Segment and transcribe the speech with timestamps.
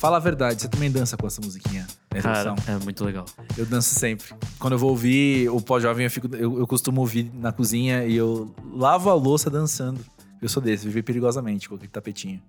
[0.00, 1.86] fala a verdade, você também dança com essa musiquinha?
[2.22, 3.26] Cara, é muito legal.
[3.56, 4.28] Eu danço sempre.
[4.58, 8.16] Quando eu vou ouvir o pós-jovem, eu, fico- eu, eu costumo ouvir na cozinha e
[8.16, 10.00] eu lavo a louça dançando.
[10.40, 12.40] Eu sou desse, viver perigosamente com aquele tapetinho.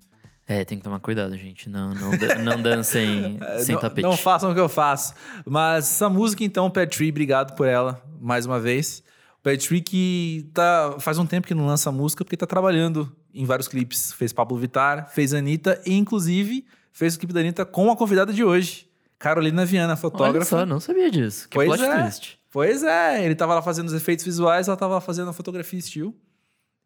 [0.47, 1.69] É, tem que tomar cuidado, gente.
[1.69, 2.11] Não, não,
[2.43, 4.01] não dancem sem É, não, tapete.
[4.03, 5.13] Não façam o que eu faço.
[5.45, 9.03] Mas essa música, então, Pet Tree, obrigado por ela, mais uma vez.
[9.39, 13.11] O Pet Tree que tá, faz um tempo que não lança música, porque tá trabalhando
[13.33, 14.13] em vários clipes.
[14.13, 18.33] Fez Pablo Vittar, fez Anitta e, inclusive, fez o clipe da Anitta com a convidada
[18.33, 18.87] de hoje,
[19.17, 20.45] Carolina Viana, Olha fotógrafa.
[20.45, 21.47] só, não sabia disso.
[21.49, 22.01] Que Pois plot é.
[22.01, 22.39] twist.
[22.49, 25.79] Pois é, ele tava lá fazendo os efeitos visuais, ela tava lá fazendo a fotografia
[25.79, 26.13] estilo.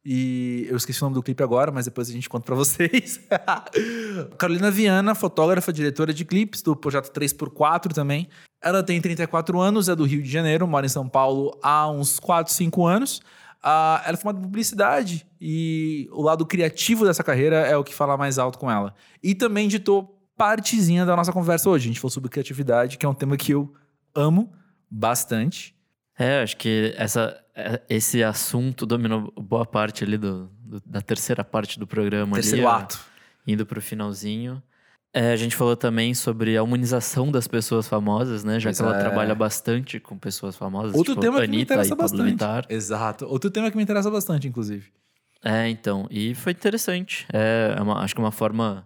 [0.07, 3.19] E eu esqueci o nome do clipe agora, mas depois a gente conta pra vocês.
[4.37, 8.27] Carolina Viana, fotógrafa, diretora de clipes do projeto 3x4 também.
[8.61, 12.19] Ela tem 34 anos, é do Rio de Janeiro, mora em São Paulo há uns
[12.19, 13.21] 4, 5 anos.
[13.67, 17.95] Ah, ela é formada em publicidade e o lado criativo dessa carreira é o que
[17.95, 18.93] fala mais alto com ela.
[19.23, 21.85] E também ditou partezinha da nossa conversa hoje.
[21.85, 23.73] A gente falou sobre criatividade, que é um tema que eu
[24.13, 24.53] amo
[24.89, 25.75] bastante.
[26.17, 31.43] É, acho que essa, é- esse assunto dominou boa parte ali do, do- da terceira
[31.43, 32.35] parte do programa.
[32.35, 32.99] Terceiro ali, ó, ato.
[33.47, 34.61] Indo pro finalzinho.
[35.17, 38.59] É, a gente falou também sobre a humanização das pessoas famosas, né?
[38.59, 38.99] Já que ela é.
[38.99, 40.93] trabalha bastante com pessoas famosas.
[40.93, 42.31] Outro tipo tema que me Anitta interessa bastante.
[42.31, 42.65] Vittar.
[42.67, 43.25] Exato.
[43.25, 44.91] Outro tema que me interessa bastante, inclusive.
[45.41, 46.05] É, então.
[46.11, 47.25] E foi interessante.
[47.31, 48.85] É, é uma- acho que é uma forma.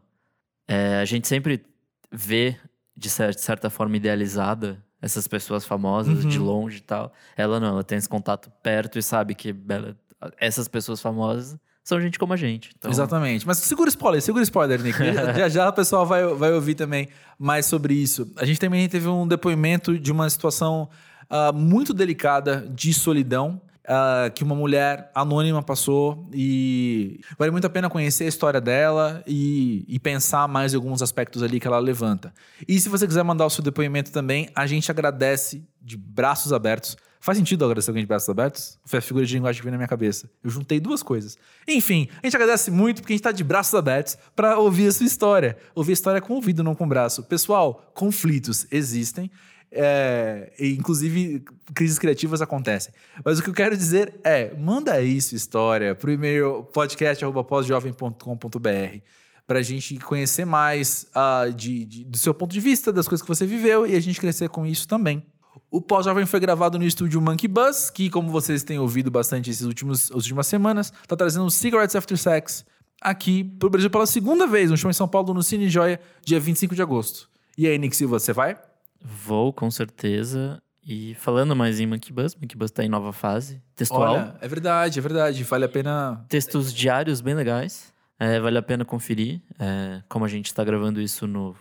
[0.68, 1.66] é, a gente sempre
[2.12, 2.56] vê,
[2.96, 6.30] de cer- de certa forma, idealizada essas pessoas famosas Uhum.
[6.30, 7.12] de longe e tal.
[7.36, 9.98] Ela não, ela tem esse contato perto e sabe que ela-
[10.38, 11.58] essas pessoas famosas
[11.90, 12.70] são gente como a gente.
[12.78, 13.46] Então, Exatamente.
[13.46, 14.98] Mas segura spoiler, segura spoiler, Nick.
[15.36, 18.32] já já o pessoal vai, vai ouvir também mais sobre isso.
[18.38, 20.88] A gente também teve um depoimento de uma situação
[21.30, 23.60] ah, muito delicada de solidão.
[23.88, 29.24] ah, que uma mulher anônima passou e vale muito a pena conhecer a história dela
[29.26, 32.32] e, e pensar mais em alguns aspectos ali que ela levanta.
[32.68, 36.96] E se você quiser mandar o seu depoimento também, a gente agradece de braços abertos.
[37.22, 38.80] Faz sentido agradecer alguém de braços abertos?
[38.86, 40.30] Foi a figura de linguagem que veio na minha cabeça.
[40.42, 41.38] Eu juntei duas coisas.
[41.68, 44.92] Enfim, a gente agradece muito porque a gente tá de braços abertos para ouvir a
[44.92, 45.58] sua história.
[45.76, 47.22] Ouvir a história com ouvido, não com braço.
[47.24, 49.30] Pessoal, conflitos existem.
[49.72, 51.44] É, inclusive,
[51.76, 52.92] crises criativas acontecem.
[53.24, 58.98] Mas o que eu quero dizer é: manda aí sua história pro e-mail podcast.pós-jovem.com.br
[59.46, 63.22] para a gente conhecer mais ah, de- de- do seu ponto de vista, das coisas
[63.24, 65.24] que você viveu e a gente crescer com isso também.
[65.70, 69.66] O Pós-Jovem foi gravado no estúdio Monkey Bus, que, como vocês têm ouvido bastante esses
[69.66, 72.66] últimos, as últimas semanas, tá trazendo Cigarettes After Sex
[73.02, 76.40] aqui pro Brasil pela segunda vez, um show em São Paulo no Cine Joia, dia
[76.40, 77.30] 25 de agosto.
[77.58, 78.58] E aí, Nick Silva, você vai?
[79.02, 80.62] Vou, com certeza.
[80.86, 83.62] E falando mais em Monkey Bus, Monkey Bus tá em nova fase.
[83.76, 84.14] Textual.
[84.14, 85.44] Olha, é verdade, é verdade.
[85.44, 86.26] Vale a pena.
[86.28, 87.94] Textos diários bem legais.
[88.18, 89.42] É, vale a pena conferir.
[89.60, 91.56] É, como a gente está gravando isso no,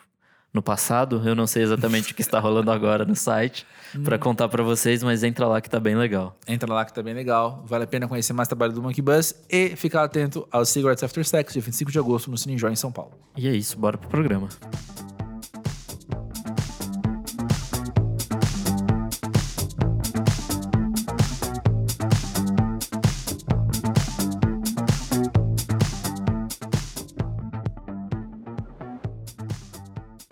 [0.53, 3.67] no passado, eu não sei exatamente o que está rolando agora no site
[4.03, 6.37] para contar para vocês, mas entra lá que tá bem legal.
[6.47, 7.63] Entra lá que tá bem legal.
[7.67, 11.25] Vale a pena conhecer mais trabalho do Monkey Bus e ficar atento aos Cigarettes After
[11.25, 13.13] Sex, dia 25 de agosto, no Cine Joia, em São Paulo.
[13.37, 14.49] E é isso, bora pro programa.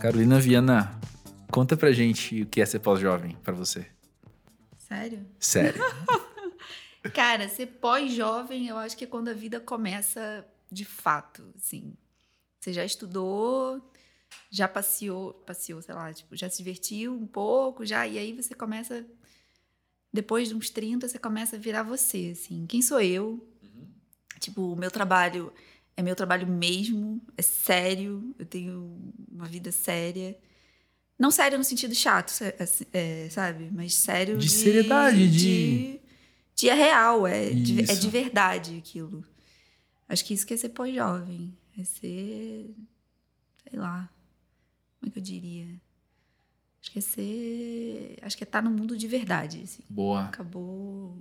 [0.06, 1.00] Carolina Viana,
[1.50, 3.90] conta pra gente o que é ser pós-jovem pra você.
[4.78, 5.26] Sério?
[5.36, 5.82] Sério.
[7.12, 11.92] Cara, ser pós-jovem, eu acho que é quando a vida começa de fato, assim.
[12.60, 13.82] Você já estudou,
[14.48, 18.54] já passeou, passeou, sei lá, tipo, já se divertiu um pouco, já, e aí você
[18.54, 19.04] começa
[20.12, 22.64] depois de uns 30, você começa a virar você, assim.
[22.68, 23.44] Quem sou eu?
[24.38, 25.52] Tipo, o meu trabalho
[25.96, 30.38] é meu trabalho mesmo, é sério, eu tenho uma vida séria.
[31.18, 33.70] Não sério no sentido chato, assim, é, sabe?
[33.72, 36.00] Mas sério De seriedade, de- de...
[36.54, 39.24] de é real, é de, é de verdade aquilo.
[40.08, 41.56] Acho que isso que é ser pós-jovem.
[41.78, 42.74] É ser...
[43.68, 44.08] Sei lá.
[45.00, 45.66] Como é que eu diria?
[46.82, 48.18] Acho que é ser...
[48.22, 49.82] Acho que é estar no mundo de verdade, assim.
[49.88, 51.20] Boa, Acabou...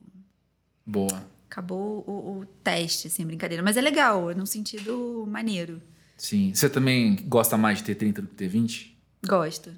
[0.85, 1.31] boa.
[1.49, 3.63] Acabou o, o teste, assim, brincadeira.
[3.63, 5.81] Mas é legal, é num sentido maneiro.
[6.17, 6.53] Sim.
[6.53, 8.97] Você também gosta mais de ter 30 do que ter 20?
[9.25, 9.71] Gosto.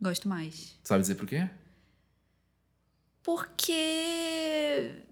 [0.00, 0.78] Gosto mais.
[0.84, 1.48] Sabe dizer por quê?
[3.22, 5.02] Porque.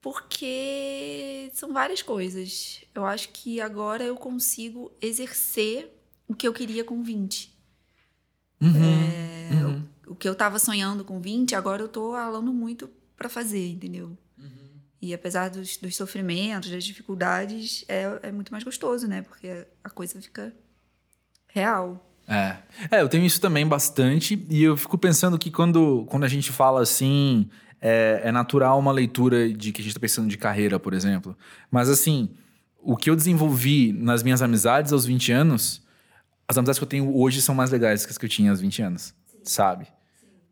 [0.00, 2.82] Porque são várias coisas.
[2.94, 5.94] Eu acho que agora eu consigo exercer
[6.26, 7.54] o que eu queria com 20.
[8.60, 8.70] Uhum.
[8.72, 9.88] uhum.
[10.06, 14.16] O que eu tava sonhando com 20, agora eu tô ralando muito pra fazer, entendeu?
[15.02, 19.22] E apesar dos, dos sofrimentos, das dificuldades, é, é muito mais gostoso, né?
[19.22, 20.52] Porque a coisa fica.
[21.48, 22.06] Real.
[22.28, 22.58] É.
[22.92, 26.52] é, eu tenho isso também bastante, e eu fico pensando que quando, quando a gente
[26.52, 27.50] fala assim,
[27.80, 31.36] é, é natural uma leitura de que a gente está pensando de carreira, por exemplo.
[31.70, 32.30] Mas assim,
[32.80, 35.82] o que eu desenvolvi nas minhas amizades aos 20 anos,
[36.46, 38.60] as amizades que eu tenho hoje são mais legais que as que eu tinha aos
[38.60, 39.38] 20 anos, Sim.
[39.42, 39.86] sabe?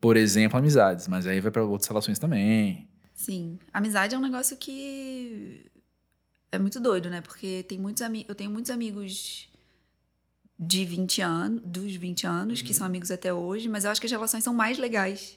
[0.01, 2.88] Por exemplo, amizades, mas aí vai para outras relações também.
[3.19, 5.69] Sim, amizade é um negócio que
[6.53, 7.21] é muito doido, né?
[7.21, 9.49] Porque tem muitos eu tenho muitos amigos
[10.57, 12.67] de 20 anos, dos 20 anos, uhum.
[12.67, 15.37] que são amigos até hoje, mas eu acho que as relações são mais legais.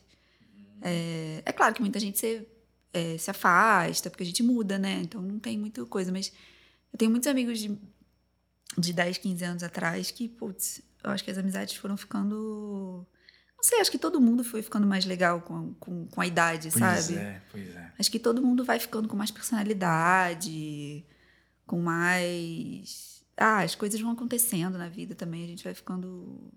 [0.79, 2.47] É, é claro que muita gente se,
[2.93, 5.01] é, se afasta, porque a gente muda, né?
[5.01, 6.31] Então não tem muita coisa, mas
[6.93, 7.75] eu tenho muitos amigos de,
[8.77, 13.07] de 10, 15 anos atrás que, putz, eu acho que as amizades foram ficando.
[13.61, 16.69] Não sei, acho que todo mundo foi ficando mais legal com, com, com a idade,
[16.71, 17.13] pois sabe?
[17.13, 17.91] Pois é, pois é.
[17.99, 21.05] Acho que todo mundo vai ficando com mais personalidade,
[21.67, 23.11] com mais
[23.41, 26.51] ah, as coisas vão acontecendo na vida também, a gente vai ficando.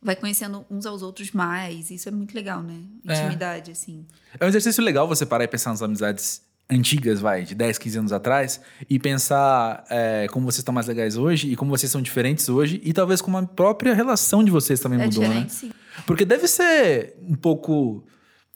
[0.00, 1.90] Vai conhecendo uns aos outros mais.
[1.90, 2.82] Isso é muito legal, né?
[3.06, 3.14] É.
[3.14, 3.72] Intimidade, é.
[3.72, 4.06] assim.
[4.40, 7.98] É um exercício legal você parar e pensar nas amizades antigas, vai, de 10, 15
[7.98, 12.00] anos atrás, e pensar é, como vocês estão mais legais hoje e como vocês são
[12.00, 15.46] diferentes hoje, e talvez como a própria relação de vocês também é mudou, né?
[15.48, 15.70] Sim.
[16.06, 18.04] Porque deve ser um pouco.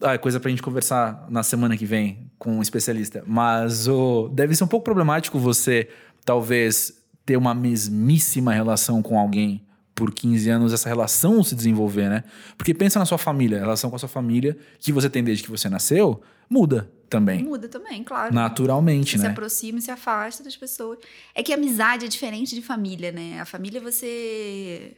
[0.00, 3.22] Ah, coisa pra gente conversar na semana que vem com um especialista.
[3.26, 5.88] Mas oh, deve ser um pouco problemático você,
[6.24, 6.92] talvez,
[7.24, 12.24] ter uma mesmíssima relação com alguém por 15 anos, essa relação se desenvolver, né?
[12.58, 15.42] Porque pensa na sua família, a relação com a sua família, que você tem desde
[15.42, 16.20] que você nasceu,
[16.50, 17.42] muda também.
[17.42, 18.34] Muda também, claro.
[18.34, 19.24] Naturalmente, você né?
[19.24, 20.98] Se aproxima e se afasta das pessoas.
[21.34, 23.40] É que amizade é diferente de família, né?
[23.40, 24.96] A família você.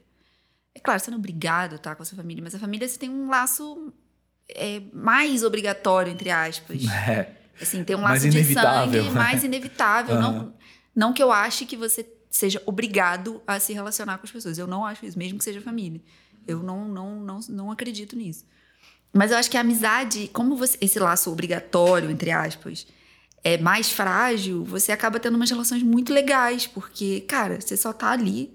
[0.74, 2.88] É claro, você não é obrigado a estar com a sua família, mas a família
[2.88, 3.92] você tem um laço
[4.48, 6.82] é, mais obrigatório, entre aspas.
[7.08, 7.34] É.
[7.60, 9.02] Assim, tem um laço mais de inevitável.
[9.02, 10.14] sangue mais inevitável.
[10.14, 10.20] Uhum.
[10.22, 10.54] Não,
[10.94, 14.58] não que eu ache que você seja obrigado a se relacionar com as pessoas.
[14.58, 16.00] Eu não acho isso, mesmo que seja família.
[16.46, 18.44] Eu não, não, não, não acredito nisso.
[19.12, 22.86] Mas eu acho que a amizade, como você, esse laço obrigatório, entre aspas,
[23.42, 28.10] é mais frágil, você acaba tendo umas relações muito legais, porque, cara, você só tá
[28.10, 28.52] ali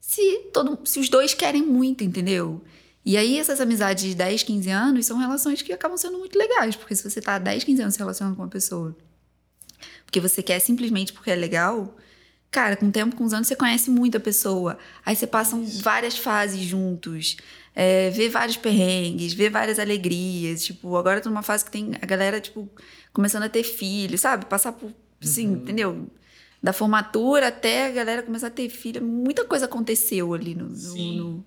[0.00, 2.62] se, todo, se os dois querem muito, entendeu?
[3.04, 6.74] E aí, essas amizades de 10, 15 anos são relações que acabam sendo muito legais,
[6.74, 8.96] porque se você tá 10, 15 anos se relacionando com uma pessoa,
[10.06, 11.94] porque você quer simplesmente porque é legal,
[12.54, 14.78] Cara, com o tempo, com os anos, você conhece muito a pessoa.
[15.04, 17.36] Aí você passa várias fases juntos.
[17.74, 20.64] É, vê vários perrengues, vê várias alegrias.
[20.64, 22.68] Tipo, agora tô numa fase que tem a galera, tipo,
[23.12, 24.46] começando a ter filho, sabe?
[24.46, 24.92] Passar por,
[25.22, 25.54] assim, uhum.
[25.56, 26.06] entendeu?
[26.62, 29.02] Da formatura até a galera começar a ter filho.
[29.02, 30.68] Muita coisa aconteceu ali no...
[30.68, 31.44] no, no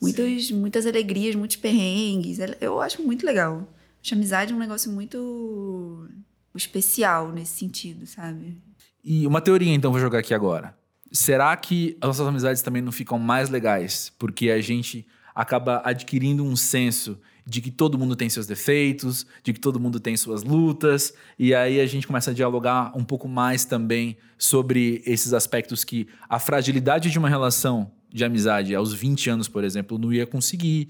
[0.00, 2.38] muitas, muitas alegrias, muitos perrengues.
[2.60, 3.68] Eu acho muito legal.
[4.02, 6.08] Acho amizade um negócio muito
[6.54, 8.56] especial nesse sentido, sabe?
[9.04, 10.76] E uma teoria, então, vou jogar aqui agora.
[11.12, 16.44] Será que as nossas amizades também não ficam mais legais porque a gente acaba adquirindo
[16.44, 20.42] um senso de que todo mundo tem seus defeitos, de que todo mundo tem suas
[20.42, 25.82] lutas, e aí a gente começa a dialogar um pouco mais também sobre esses aspectos
[25.82, 30.26] que a fragilidade de uma relação de amizade aos 20 anos, por exemplo, não ia
[30.26, 30.88] conseguir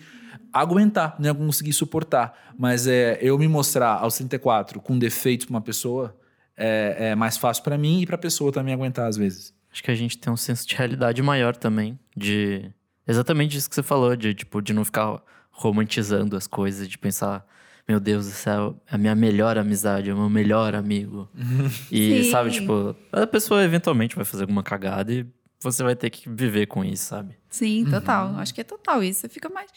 [0.52, 2.54] aguentar, não ia conseguir suportar.
[2.58, 6.16] Mas é, eu me mostrar aos 34 com defeitos para uma pessoa,
[6.56, 9.54] é, é mais fácil para mim e para a pessoa também aguentar às vezes.
[9.72, 12.70] Acho que a gente tem um senso de realidade maior também, de
[13.10, 17.46] exatamente isso que você falou, de tipo de não ficar romantizando as coisas, de pensar,
[17.86, 21.28] meu Deus do céu, é a minha melhor amizade, é o meu melhor amigo.
[21.90, 22.30] e Sim.
[22.30, 25.26] sabe, tipo, a pessoa eventualmente vai fazer alguma cagada e
[25.62, 27.36] você vai ter que viver com isso, sabe?
[27.48, 28.30] Sim, total.
[28.30, 28.38] Uhum.
[28.38, 29.20] Acho que é total isso.
[29.20, 29.70] Você fica mais.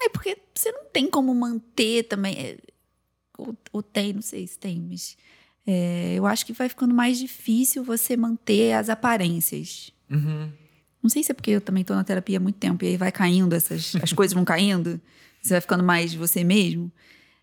[0.00, 2.38] É porque você não tem como manter também.
[2.38, 2.56] É,
[3.72, 5.16] o tem, não sei se tem, mas
[5.66, 9.92] é, eu acho que vai ficando mais difícil você manter as aparências.
[10.10, 10.50] Uhum.
[11.02, 12.96] Não sei se é porque eu também estou na terapia há muito tempo e aí
[12.96, 15.00] vai caindo, essas, as coisas vão caindo,
[15.40, 16.90] você vai ficando mais você mesmo.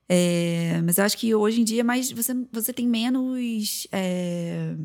[0.08, 3.88] É, mas eu acho que hoje em dia mais você, você tem menos.
[3.92, 4.76] É,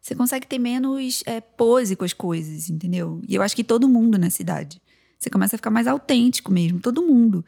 [0.00, 3.20] você consegue ter menos é, pose com as coisas, entendeu?
[3.28, 4.80] E eu acho que todo mundo na cidade.
[5.18, 7.44] Você começa a ficar mais autêntico mesmo, todo mundo.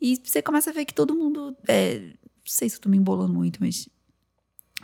[0.00, 1.56] E você começa a ver que todo mundo.
[1.66, 2.14] É, não
[2.44, 3.88] sei se eu tô me embolando muito, mas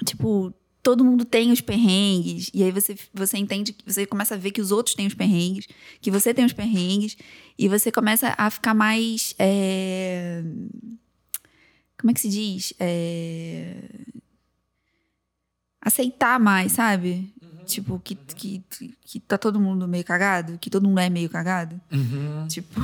[0.04, 4.50] tipo, todo mundo tem os perrengues, e aí você, você entende, você começa a ver
[4.50, 5.68] que os outros têm os perrengues,
[6.00, 7.16] que você tem os perrengues,
[7.56, 9.34] e você começa a ficar mais.
[9.38, 10.42] É...
[11.98, 12.74] Como é que se diz?
[12.80, 13.76] É...
[15.80, 17.32] Aceitar mais, sabe?
[17.40, 17.64] Uhum.
[17.64, 18.62] Tipo, que, que,
[19.04, 21.80] que tá todo mundo meio cagado, que todo mundo é meio cagado.
[21.92, 22.48] Uhum.
[22.48, 22.80] Tipo.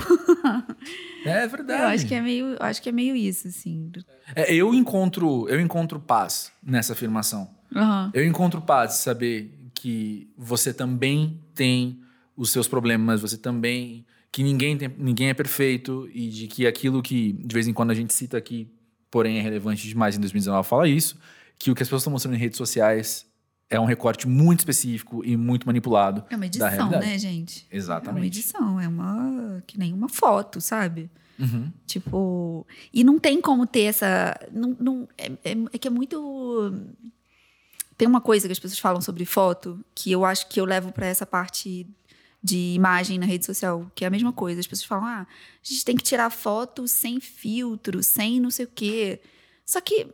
[1.24, 1.82] é verdade.
[1.82, 3.90] Eu acho que é meio, acho que é meio isso, assim.
[4.36, 7.57] É, eu encontro, eu encontro paz nessa afirmação.
[7.74, 8.10] Uhum.
[8.14, 12.00] Eu encontro paz de saber que você também tem
[12.36, 14.04] os seus problemas, você também.
[14.30, 17.90] que ninguém, tem, ninguém é perfeito e de que aquilo que de vez em quando
[17.90, 18.68] a gente cita aqui,
[19.10, 21.18] porém é relevante demais em 2019, fala isso,
[21.58, 23.26] que o que as pessoas estão mostrando em redes sociais
[23.70, 26.24] é um recorte muito específico e muito manipulado.
[26.30, 27.66] É uma edição, né, gente?
[27.70, 28.26] É uma Exatamente.
[28.26, 29.62] edição, é uma.
[29.66, 31.10] que nem uma foto, sabe?
[31.38, 31.70] Uhum.
[31.86, 32.66] Tipo.
[32.92, 34.38] E não tem como ter essa.
[34.52, 36.72] Não, não, é, é, é que é muito.
[37.98, 40.92] Tem uma coisa que as pessoas falam sobre foto que eu acho que eu levo
[40.92, 41.84] pra essa parte
[42.42, 44.60] de imagem na rede social, que é a mesma coisa.
[44.60, 45.26] As pessoas falam, ah, a
[45.62, 49.20] gente tem que tirar foto sem filtro, sem não sei o quê.
[49.66, 50.06] Só que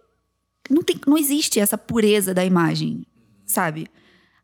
[0.71, 3.07] não, tem, não existe essa pureza da imagem,
[3.45, 3.87] sabe?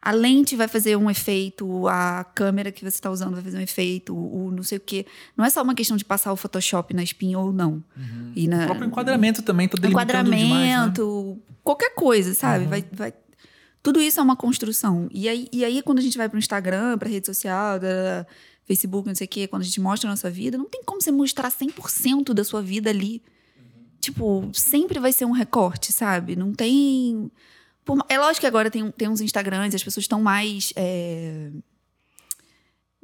[0.02, 3.62] A lente vai fazer um efeito, a câmera que você está usando vai fazer um
[3.62, 5.06] efeito, o não sei o quê.
[5.36, 7.82] Não é só uma questão de passar o Photoshop na espinha ou não.
[8.34, 10.46] E na, O próprio enquadramento também tá delimitando demais, né?
[10.46, 12.64] enquadramento, qualquer coisa, sabe?
[12.64, 13.12] Vai, vai,
[13.82, 15.08] tudo isso é uma construção.
[15.12, 18.26] E aí, e aí quando a gente vai para o Instagram, para rede social, da,
[18.70, 21.02] Facebook, não sei o quê, quando a gente mostra a nossa vida, não tem como
[21.02, 23.20] você mostrar 100% da sua vida ali.
[24.00, 26.36] Tipo, sempre vai ser um recorte, sabe?
[26.36, 27.30] Não tem.
[28.08, 30.72] é lógico que agora tem, tem uns Instagrams, as pessoas estão mais.
[30.76, 31.50] é,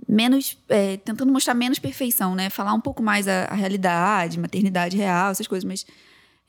[0.09, 0.57] menos.
[0.69, 2.49] é, tentando mostrar menos perfeição, né?
[2.49, 5.85] Falar um pouco mais a, a realidade, maternidade real, essas coisas, mas.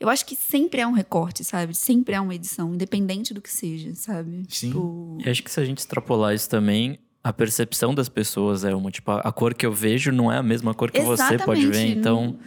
[0.00, 1.74] Eu acho que sempre é um recorte, sabe?
[1.74, 4.44] Sempre é uma edição, independente do que seja, sabe?
[4.48, 4.68] Sim.
[4.68, 8.74] Tipo, E acho que se a gente extrapolar isso também, a percepção das pessoas é
[8.74, 8.90] uma.
[8.92, 11.72] Tipo, a cor que eu vejo não é a mesma cor que você pode ver.
[11.74, 11.98] Exatamente.
[11.98, 12.38] Então,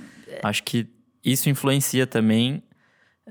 [0.42, 0.88] acho que
[1.24, 2.64] isso influencia também,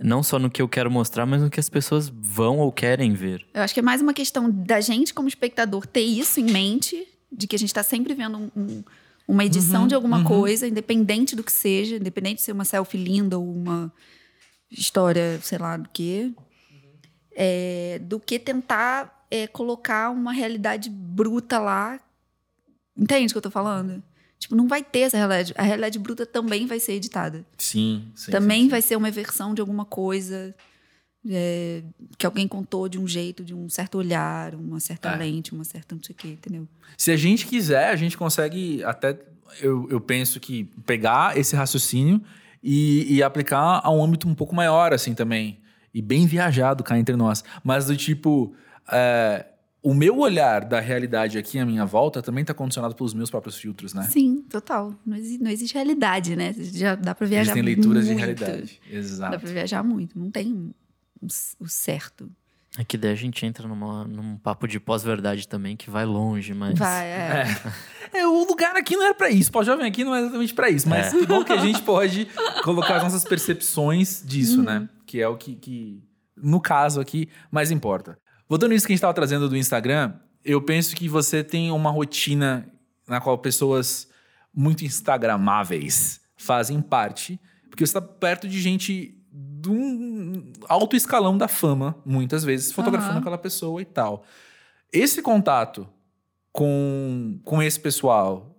[0.02, 3.14] não só no que eu quero mostrar, mas no que as pessoas vão ou querem
[3.14, 3.46] ver.
[3.54, 7.06] Eu acho que é mais uma questão da gente, como espectador, ter isso em mente,
[7.32, 8.84] de que a gente está sempre vendo um- um-
[9.26, 10.24] uma edição Uhum, de alguma uhum.
[10.24, 13.92] coisa, independente do que seja, independente de ser uma selfie linda ou uma
[14.70, 16.34] história, sei lá do que,
[17.32, 22.00] é, do que tentar é, colocar uma realidade bruta lá.
[22.96, 24.02] Entende o que eu tô falando?
[24.38, 25.52] Tipo, não vai ter essa realidade.
[25.56, 27.44] A realidade bruta também vai ser editada.
[27.58, 28.30] Sim, sim.
[28.30, 28.70] também sim, sim.
[28.70, 30.54] vai ser uma versão de alguma coisa
[31.28, 31.82] é,
[32.16, 35.16] que alguém contou de um jeito, de um certo olhar, uma certa É.
[35.16, 36.66] lente, uma certa não sei o quê, entendeu?
[36.96, 39.18] Se a gente quiser, a gente consegue até.
[39.60, 42.22] Eu, eu penso que pegar esse raciocínio
[42.62, 45.58] e, e aplicar a um âmbito um pouco maior, assim, também.
[45.92, 47.42] E bem viajado cá entre nós.
[47.64, 48.54] Mas do tipo.
[48.90, 49.46] é,
[49.82, 53.56] o meu olhar da realidade aqui à minha volta também está condicionado pelos meus próprios
[53.56, 54.02] filtros, né?
[54.02, 54.94] Sim, total.
[55.06, 56.54] Não, exi- não existe realidade, né?
[56.58, 58.20] Já dá pra viajar Existem leituras de muito.
[58.20, 58.78] realidade.
[58.90, 59.40] Dá Exato.
[59.40, 60.18] pra viajar muito.
[60.18, 60.70] Não tem
[61.58, 62.30] o certo.
[62.78, 66.54] É que daí a gente entra numa, num papo de pós-verdade também, que vai longe,
[66.54, 66.78] mas.
[66.78, 67.46] Vai, é.
[68.12, 69.50] É, o lugar aqui não era pra isso.
[69.50, 70.88] Pós jovem aqui não é exatamente pra isso.
[70.88, 71.18] Mas É.
[71.18, 72.28] que bom que a gente pode
[72.62, 74.88] colocar as nossas percepções disso, né?
[75.06, 76.02] Que é o que, que,
[76.36, 78.18] no caso aqui, mais importa.
[78.48, 81.90] Voltando nisso que a gente tava trazendo do Instagram, eu penso que você tem uma
[81.90, 82.68] rotina
[83.06, 84.08] na qual pessoas
[84.54, 87.40] muito instagramáveis fazem parte.
[87.68, 93.12] Porque você tá perto de gente de um alto escalão da fama, muitas vezes, fotografando
[93.12, 93.20] Aham.
[93.20, 94.24] aquela pessoa e tal.
[94.92, 95.88] Esse contato
[96.52, 98.56] com, com esse pessoal,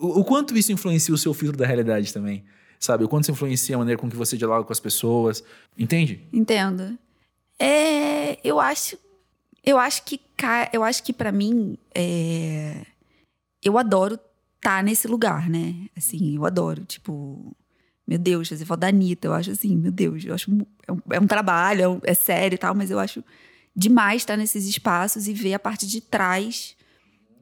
[0.00, 2.44] o, o quanto isso influencia o seu filtro da realidade também?
[2.80, 3.04] Sabe?
[3.04, 5.42] O quanto isso influencia a maneira com que você dialoga com as pessoas?
[5.76, 6.26] Entende?
[6.32, 6.98] Entendo.
[7.58, 8.96] É, eu acho,
[9.64, 10.20] eu acho que,
[10.72, 12.86] eu acho que para mim, é,
[13.62, 14.18] eu adoro
[14.56, 15.88] estar nesse lugar, né?
[15.96, 17.56] Assim, eu adoro, tipo,
[18.08, 20.50] meu Deus, fazer foto da Anitta, eu acho assim, meu Deus, eu acho,
[20.86, 23.22] é um, é um trabalho, é, um- é sério e tal, mas eu acho
[23.76, 26.74] demais estar nesses espaços e ver a parte de trás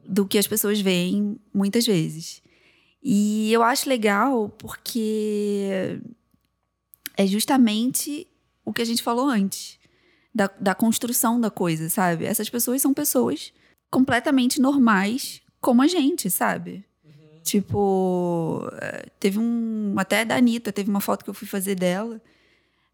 [0.05, 2.41] do que as pessoas veem muitas vezes.
[3.01, 5.99] E eu acho legal porque
[7.15, 8.27] é justamente
[8.65, 9.79] o que a gente falou antes,
[10.35, 12.25] da, da construção da coisa, sabe?
[12.25, 13.53] Essas pessoas são pessoas
[13.89, 16.83] completamente normais, como a gente, sabe?
[17.47, 19.95] Tipo, eh, teve um.
[19.95, 22.21] Até da Anitta, teve uma foto que eu fui fazer dela.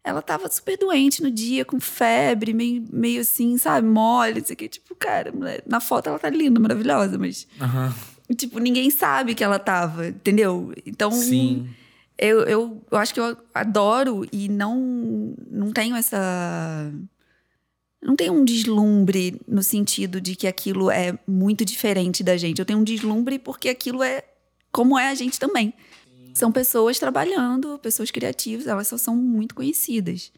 [0.04, 3.84] Ela tava super doente no dia, com febre, meio, meio assim, sabe?
[3.88, 4.68] Mole, não sei o quê.
[4.68, 5.32] Tipo, cara,
[5.66, 7.48] na foto ela tá linda, maravilhosa, mas,
[8.36, 10.72] tipo, ninguém sabe que ela tava, entendeu?
[10.86, 11.10] Então.
[11.10, 11.68] Sim.
[12.16, 16.92] Eu, eu, eu acho que eu adoro e não, não tenho essa.
[18.00, 22.60] Não tenho um deslumbre no sentido de que aquilo é muito diferente da gente.
[22.60, 24.22] Eu tenho um deslumbre porque aquilo é
[24.74, 25.72] como é a gente também.
[26.34, 30.32] São pessoas trabalhando, pessoas criativas, elas só são muito conhecidas.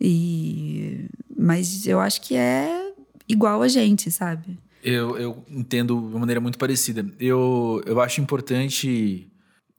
[0.00, 1.04] E
[1.36, 2.92] mas eu acho que é
[3.28, 4.58] igual a gente, sabe?
[4.82, 7.04] Eu, eu entendo de uma maneira muito parecida.
[7.20, 9.28] Eu, eu acho importante,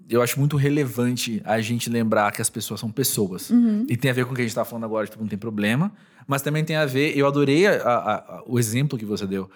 [0.10, 3.50] eu acho muito relevante a gente lembrar que as pessoas são pessoas.
[3.89, 5.39] E tem a ver com o que a gente está falando agora, tipo, não tem
[5.39, 5.91] problema.
[6.27, 9.50] Mas também tem a ver, eu adorei a- a- a- o exemplo que você deu.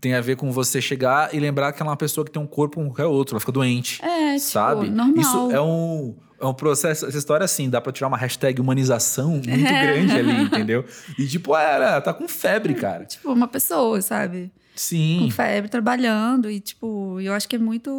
[0.00, 2.40] Tem a ver com você chegar e lembrar que ela é uma pessoa que tem
[2.40, 4.02] um corpo como qualquer outro, ela fica doente.
[4.02, 4.88] É, tipo, sabe?
[4.88, 5.18] normal.
[5.18, 7.06] Isso é um, é um processo.
[7.06, 10.84] Essa história, assim, dá pra tirar uma hashtag humanização muito grande ali, entendeu?
[11.18, 13.04] E, tipo, ela tá com febre, cara.
[13.04, 14.50] Tipo, uma pessoa, sabe?
[14.74, 15.24] Sim.
[15.24, 16.50] Com febre, trabalhando.
[16.50, 17.90] E, tipo, eu acho que é muito.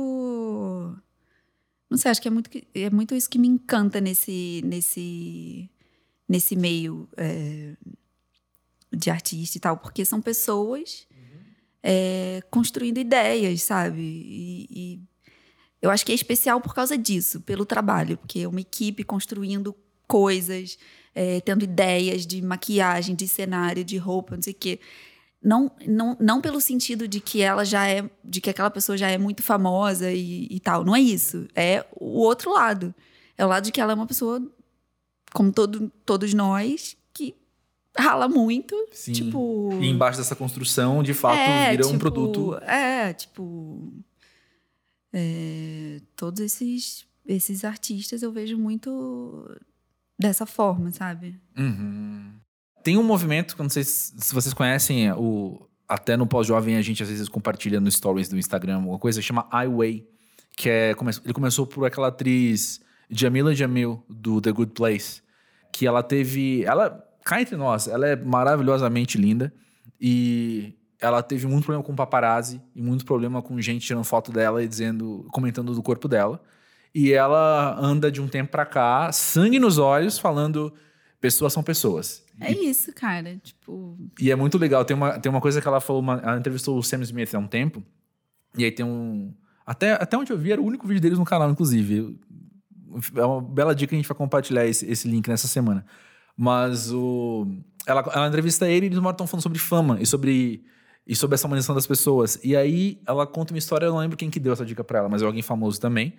[1.89, 5.69] Não sei, acho que é muito, é muito isso que me encanta nesse, nesse,
[6.27, 7.73] nesse meio é,
[8.93, 11.05] de artista e tal, porque são pessoas
[11.83, 14.01] é, construindo ideias, sabe?
[14.01, 15.01] E, e
[15.81, 19.75] eu acho que é especial por causa disso, pelo trabalho, porque é uma equipe construindo
[20.07, 20.77] coisas,
[21.15, 24.79] é, tendo ideias de maquiagem, de cenário, de roupa, não sei o quê.
[25.43, 29.09] Não, não, não pelo sentido de que ela já é, de que aquela pessoa já
[29.09, 30.83] é muito famosa e, e tal.
[30.85, 31.47] Não é isso.
[31.55, 32.93] É o outro lado.
[33.35, 34.39] É o lado de que ela é uma pessoa,
[35.33, 36.95] como todo, todos nós,
[38.01, 38.75] rala muito.
[38.91, 39.13] Sim.
[39.13, 39.69] Tipo.
[39.79, 42.55] E embaixo dessa construção, de fato, É, vira um tipo, produto.
[42.63, 43.93] É, tipo.
[45.13, 49.49] é, todos esses, esses artistas eu vejo muito
[50.19, 51.39] dessa forma, sabe?
[51.57, 52.33] Uhum.
[52.83, 57.09] Tem um movimento, não sei se vocês conhecem, o, até no pós-jovem a gente às
[57.09, 60.07] vezes compartilha no stories do Instagram, uma coisa que chama I Way,
[60.55, 65.21] que é, ele começou por aquela atriz Jamila Jamil, do The Good Place,
[65.71, 69.53] que ela teve, ela, cá entre nós, ela é maravilhosamente linda
[69.99, 74.63] e ela teve muito problema com paparazzi e muito problema com gente tirando foto dela
[74.63, 76.41] e dizendo, comentando do corpo dela.
[76.93, 80.73] E ela anda de um tempo pra cá, sangue nos olhos, falando
[81.19, 82.23] pessoas são pessoas.
[82.39, 83.37] É isso, cara.
[83.37, 83.97] Tipo.
[84.19, 84.83] E é muito legal.
[84.83, 87.39] Tem uma, tem uma coisa que ela falou, uma- ela entrevistou o Sam Smith há
[87.39, 87.83] um tempo.
[88.57, 89.33] E aí tem um.
[89.65, 92.19] Até, até onde eu vi, era o único vídeo deles no canal, inclusive.
[93.15, 95.85] É uma bela dica que a gente vai compartilhar esse, esse link nessa semana.
[96.41, 97.45] Mas o.
[97.85, 100.65] Ela, ela entrevista ele e eles estão falando sobre fama e sobre.
[101.05, 102.39] E sobre essa humanização das pessoas.
[102.43, 104.99] E aí ela conta uma história, eu não lembro quem que deu essa dica pra
[104.99, 106.15] ela, mas é alguém famoso também.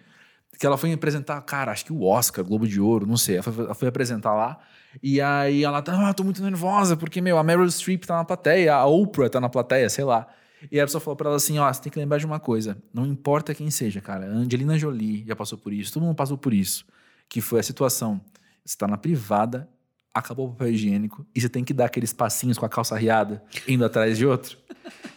[0.60, 3.36] Que ela foi apresentar, cara, acho que o Oscar, Globo de Ouro, não sei.
[3.36, 4.60] Ela foi, ela foi apresentar lá.
[5.02, 8.24] E aí ela tá, ah, tô muito nervosa, porque, meu, a Meryl Streep tá na
[8.24, 10.28] plateia, a Oprah tá na plateia, sei lá.
[10.70, 12.80] E a pessoa falou pra ela assim, ó, você tem que lembrar de uma coisa,
[12.94, 16.54] não importa quem seja, cara, Angelina Jolie já passou por isso, todo mundo passou por
[16.54, 16.84] isso,
[17.28, 18.20] que foi a situação,
[18.64, 19.68] você tá na privada,
[20.14, 23.42] acabou o papel higiênico, e você tem que dar aqueles passinhos com a calça riada,
[23.66, 24.58] indo atrás de outro.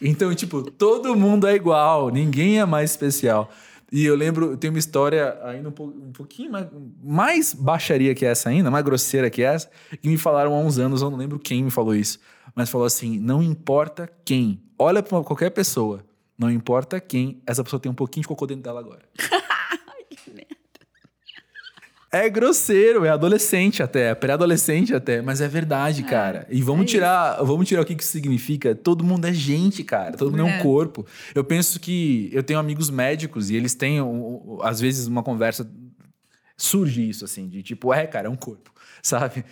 [0.00, 3.50] Então, tipo, todo mundo é igual, ninguém é mais especial.
[3.92, 6.66] E eu lembro, tem uma história ainda um, po- um pouquinho mais,
[7.02, 9.70] mais baixaria que essa ainda, mais grosseira que essa,
[10.02, 12.18] que me falaram há uns anos, eu não lembro quem me falou isso,
[12.54, 16.04] mas falou assim: não importa quem, olha pra qualquer pessoa,
[16.36, 19.02] não importa quem, essa pessoa tem um pouquinho de cocô dentro dela agora.
[22.12, 26.46] É grosseiro, é adolescente até, é pré-adolescente até, mas é verdade, cara.
[26.50, 28.74] E vamos é tirar, vamos tirar o que que isso significa.
[28.74, 30.16] Todo mundo é gente, cara.
[30.16, 30.62] Todo mundo é, um É.
[30.62, 31.04] corpo.
[31.34, 35.22] Eu penso que eu tenho amigos médicos e eles têm um- um- às vezes uma
[35.22, 35.68] conversa
[36.56, 39.44] surge isso assim, de tipo, é, cara, é um corpo, sabe?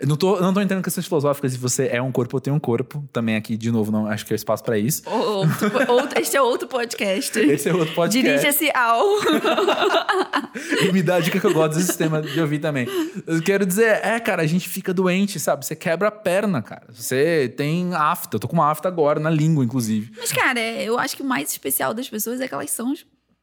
[0.00, 2.40] Eu não tô, não tô entrando em questões filosóficas se você é um corpo ou
[2.40, 3.02] tem um corpo.
[3.12, 5.02] Também aqui, de novo, não acho que é espaço pra isso.
[5.08, 7.36] Outro, outro- este é outro podcast.
[7.38, 8.38] Esse é outro podcast.
[8.38, 9.04] Dirige-se ao.
[10.82, 12.86] E me dá a dica que eu gosto desse sistema de ouvir também.
[13.26, 15.64] Eu quero dizer, é, cara, a gente fica doente, sabe?
[15.64, 16.86] Você quebra a perna, cara.
[16.92, 18.36] Você tem afta.
[18.36, 20.10] Eu tô com uma afta agora, na língua, inclusive.
[20.16, 22.92] Mas, cara, é, eu acho que o mais especial das pessoas é que elas são,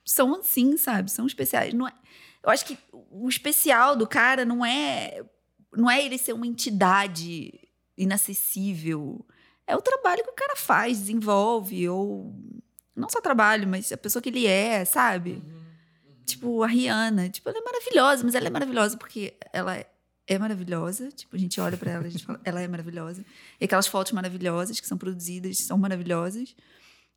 [0.06, 1.10] são assim, sabe?
[1.12, 1.74] São especiais.
[1.74, 1.92] Não é,
[2.44, 2.78] eu acho que
[3.12, 5.22] o especial do cara não é,
[5.76, 7.54] não é ele ser uma entidade
[7.98, 9.26] inacessível.
[9.68, 12.34] É o trabalho que o cara faz, desenvolve, ou.
[12.96, 15.44] Não só trabalho, mas a pessoa que ele é, sabe?
[16.26, 17.30] Tipo, a Rihanna.
[17.30, 19.86] Tipo, ela é maravilhosa, mas ela é maravilhosa porque ela
[20.28, 21.12] é maravilhosa.
[21.12, 23.26] Tipo, a gente olha pra ela, a gente fala, ela é maravilhosa.
[23.60, 26.56] E aquelas fotos maravilhosas que são produzidas são maravilhosas.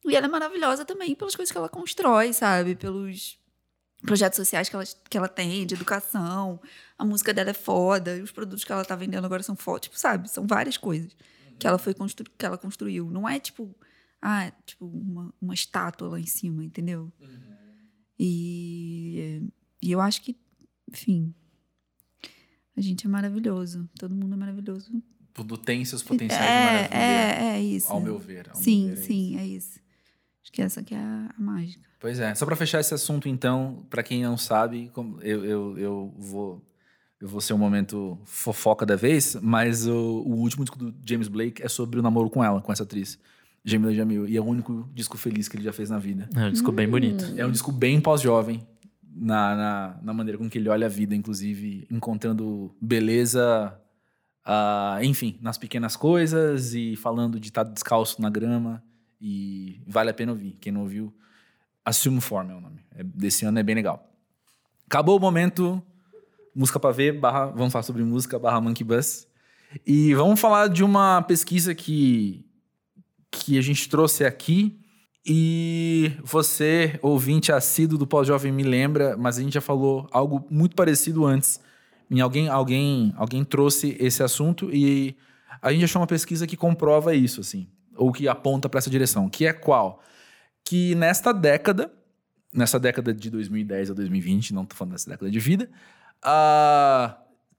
[0.04, 2.74] E ela é maravilhosa também pelas coisas que ela constrói, sabe?
[2.74, 3.38] Pelos
[4.02, 6.60] projetos sociais que ela, que ela tem, de educação.
[6.96, 9.80] A música dela é foda, e os produtos que ela tá vendendo agora são foda.
[9.80, 10.30] Tipo, sabe?
[10.30, 11.16] São várias coisas
[11.58, 13.10] que ela foi constru que ela construiu.
[13.10, 13.74] Não é tipo,
[14.22, 17.12] ah, tipo uma, uma estátua lá em cima, entendeu?
[18.18, 19.42] E,
[19.82, 20.36] e eu acho que,
[20.90, 21.34] enfim,
[22.76, 23.88] a gente é maravilhoso.
[23.98, 25.02] Todo mundo é maravilhoso.
[25.34, 26.96] Tudo tem seus potenciais É, maravilha.
[26.96, 27.92] é, é isso.
[27.92, 28.48] Ao meu ver.
[28.48, 29.78] ao meu Sim, ver, é sim, é isso.
[30.48, 31.86] Acho que essa que é a, a mágica.
[32.00, 32.34] Pois é.
[32.34, 36.64] Só pra fechar esse assunto, então, pra quem não sabe, como- eu, eu, eu vou.
[37.20, 41.26] Eu vou ser um momento fofoca da vez, mas o, o último disco do James
[41.28, 43.18] Blake é sobre o namoro com ela, com essa atriz,
[43.64, 44.26] Jamila Jamil.
[44.28, 46.30] E é o único disco feliz que ele já fez na vida.
[46.34, 47.24] É um disco bem bonito.
[47.36, 48.64] É um disco bem pós-jovem,
[49.12, 53.76] na, na, na maneira com que ele olha a vida, inclusive encontrando beleza,
[54.44, 58.80] ah, enfim, nas pequenas coisas e falando de estar descalço na grama
[59.20, 60.56] E vale a pena ouvir.
[60.60, 61.14] Quem não ouviu,
[61.84, 62.84] Assume Form é o nome.
[62.94, 64.08] É, desse ano é bem legal.
[64.86, 65.82] Acabou o momento
[66.54, 69.28] música para ver, barra, vamos falar sobre música, barra Monkey Bus.
[69.86, 72.44] E vamos falar de uma pesquisa que,
[73.30, 74.76] que a gente trouxe aqui.
[75.24, 80.74] E você, ouvinte assíduo do Pós-Jovem, me lembra, mas a gente já falou algo muito
[80.74, 81.60] parecido antes.
[82.20, 85.14] Alguém, alguém, alguém trouxe esse assunto e
[85.60, 89.28] a gente achou uma pesquisa que comprova isso, assim, ou que aponta para essa direção,
[89.28, 90.02] que é qual?
[90.64, 91.92] Que nesta década,
[92.52, 95.68] nessa década de 2010 a 2020, não estou falando dessa década de vida,
[96.24, 97.14] uh,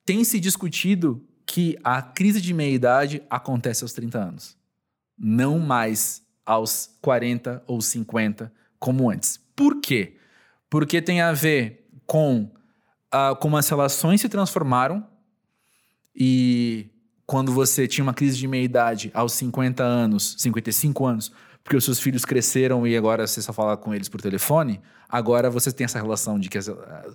[0.06, 4.58] tem se discutido que a crise de meia-idade acontece aos 30 anos,
[5.18, 9.40] não mais aos 40 ou 50 como antes.
[9.56, 10.18] Por quê?
[10.70, 12.52] Porque tem a ver com
[13.14, 15.06] uh, como as relações se transformaram
[16.16, 16.90] e
[17.30, 21.32] quando você tinha uma crise de meia-idade aos 50 anos, 55 anos,
[21.64, 25.48] porque os seus filhos cresceram e agora você só fala com eles por telefone, agora
[25.48, 26.58] você tem essa relação de que,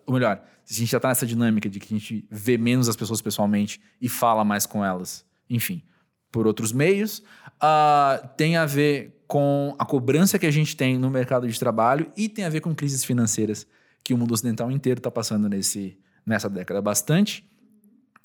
[0.06, 2.94] ou melhor, a gente já está nessa dinâmica de que a gente vê menos as
[2.94, 5.82] pessoas pessoalmente e fala mais com elas, enfim,
[6.30, 7.18] por outros meios,
[7.60, 12.12] uh, tem a ver com a cobrança que a gente tem no mercado de trabalho
[12.16, 13.66] e tem a ver com crises financeiras
[14.04, 17.44] que o mundo ocidental inteiro está passando nesse, nessa década bastante.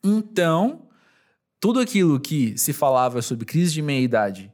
[0.03, 0.87] Então,
[1.59, 4.51] tudo aquilo que se falava sobre crise de meia-idade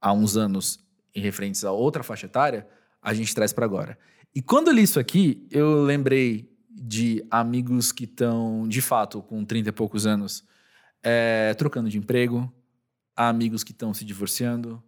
[0.00, 0.80] há uns anos
[1.14, 2.66] em referentes a outra faixa etária,
[3.00, 3.98] a gente traz para agora.
[4.34, 9.44] E quando eu li isso aqui, eu lembrei de amigos que estão, de fato, com
[9.44, 10.44] 30 e poucos anos,
[11.02, 12.52] é, trocando de emprego,
[13.16, 14.82] amigos que estão se divorciando,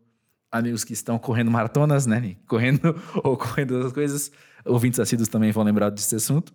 [0.52, 2.36] amigos que estão correndo maratonas, né?
[2.46, 4.30] Correndo ou correndo outras coisas.
[4.66, 6.52] Ouvintes assíduos também vão lembrar desse assunto.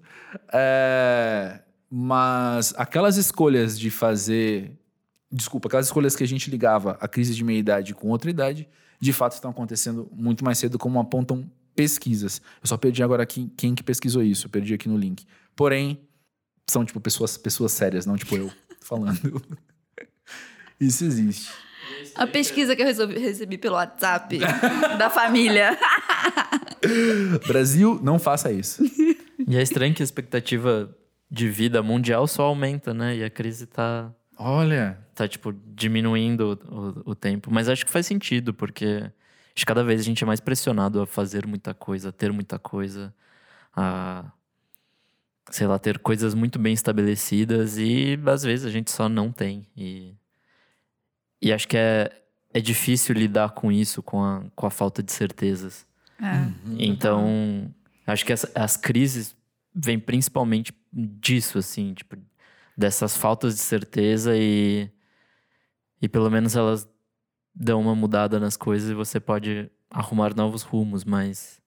[0.54, 1.62] É,
[1.96, 4.72] mas aquelas escolhas de fazer.
[5.32, 8.68] Desculpa, aquelas escolhas que a gente ligava a crise de meia-idade com outra idade,
[9.00, 12.42] de fato estão acontecendo muito mais cedo, como apontam pesquisas.
[12.64, 15.24] Eu só perdi agora quem, quem que pesquisou isso, eu perdi aqui no link.
[15.56, 16.00] Porém,
[16.68, 18.52] são tipo pessoas, pessoas sérias, não tipo eu
[18.82, 19.40] falando.
[20.82, 21.52] isso existe.
[22.16, 24.40] A pesquisa que eu recebi, recebi pelo WhatsApp
[24.98, 25.78] da família.
[27.46, 28.84] Brasil, não faça isso.
[29.48, 30.96] E é estranho que a expectativa
[31.34, 33.17] de vida mundial só aumenta, né?
[33.17, 34.13] E a crise tá.
[34.38, 35.00] Olha.
[35.15, 37.50] Tá, tipo, diminuindo o, o tempo.
[37.52, 39.12] Mas acho que faz sentido, porque
[39.48, 42.32] acho que cada vez a gente é mais pressionado a fazer muita coisa, a ter
[42.32, 43.12] muita coisa,
[43.76, 44.32] a.
[45.50, 49.67] Sei lá, ter coisas muito bem estabelecidas e às vezes a gente só não tem.
[49.76, 50.15] E,
[51.41, 52.12] e acho que é,
[52.54, 55.86] é difícil lidar com isso, com a, com a falta de certezas.
[56.22, 56.32] É.
[56.34, 56.78] Uhum.
[56.80, 57.76] Então,
[58.08, 59.36] acho que as, as crises
[59.74, 62.18] vêm principalmente disso, assim, tipo,
[62.78, 64.90] dessas faltas de certeza e.
[66.02, 66.88] E pelo menos elas
[67.56, 71.62] dão uma mudada nas coisas e você pode arrumar novos rumos, mas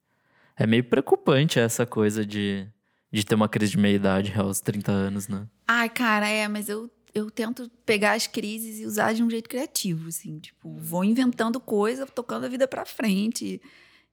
[0.56, 2.66] é meio preocupante essa coisa de,
[3.10, 5.46] de ter uma crise de meia-idade aos 30 anos, né?
[5.66, 9.48] Ai, cara, é, mas eu, eu tento pegar as crises e usar de um jeito
[9.48, 13.60] criativo, assim, tipo, vou inventando coisa, tocando a vida pra frente,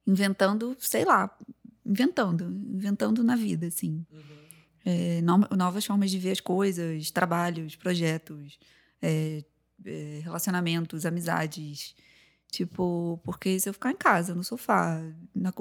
[0.06, 1.36] inventando, sei lá,
[1.84, 4.04] inventando, inventando na vida, assim.
[4.12, 4.44] Uhum
[4.84, 8.58] é, novas formas de ver as coisas, trabalhos, projetos,
[9.00, 9.42] é,
[9.84, 11.94] é, relacionamentos, amizades.
[12.50, 15.02] Tipo, porque se eu ficar em casa, no sofá,
[15.34, 15.52] na,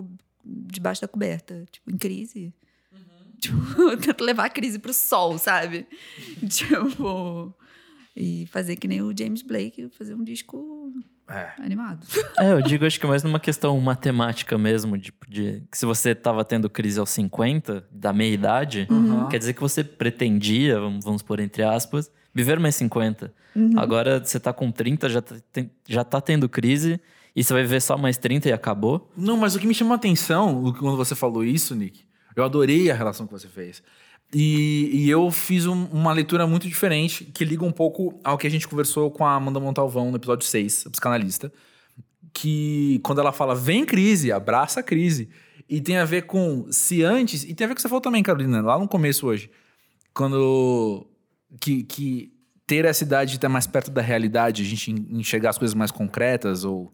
[0.44, 2.54] debaixo da coberta, tipo, em crise.
[2.92, 3.02] Uhum.
[3.44, 5.88] Tipo, eu tento levar a crise pro sol, sabe?
[6.48, 7.54] tipo.
[8.16, 10.94] E fazer que nem o James Blake, fazer um disco
[11.34, 11.54] é.
[11.64, 12.06] animado.
[12.38, 16.12] É, eu digo acho que mais numa questão matemática mesmo, de, de que se você
[16.12, 19.28] estava tendo crise aos 50, da meia idade, uhum.
[19.28, 23.34] quer dizer que você pretendia, vamos, vamos pôr entre aspas, viver mais 50.
[23.56, 23.74] Uhum.
[23.78, 27.00] Agora você tá com 30, já tá, tem, já tá tendo crise,
[27.36, 29.12] e você vai viver só mais 30 e acabou?
[29.18, 32.02] Não, mas o que me chamou a atenção quando você falou isso, Nick,
[32.36, 33.82] eu adorei a relação que você fez.
[34.34, 38.48] E, e eu fiz um, uma leitura muito diferente, que liga um pouco ao que
[38.48, 41.54] a gente conversou com a Amanda Montalvão no episódio 6, a psicanalista.
[42.34, 45.30] Que quando ela fala, vem crise, abraça a crise.
[45.70, 47.44] E tem a ver com se antes.
[47.44, 49.52] E tem a ver com o que você falou também, Carolina, lá no começo hoje.
[50.14, 51.08] Quando.
[51.62, 52.34] Que, que
[52.66, 55.92] ter essa idade de estar mais perto da realidade, a gente enxergar as coisas mais
[55.92, 56.92] concretas, ou,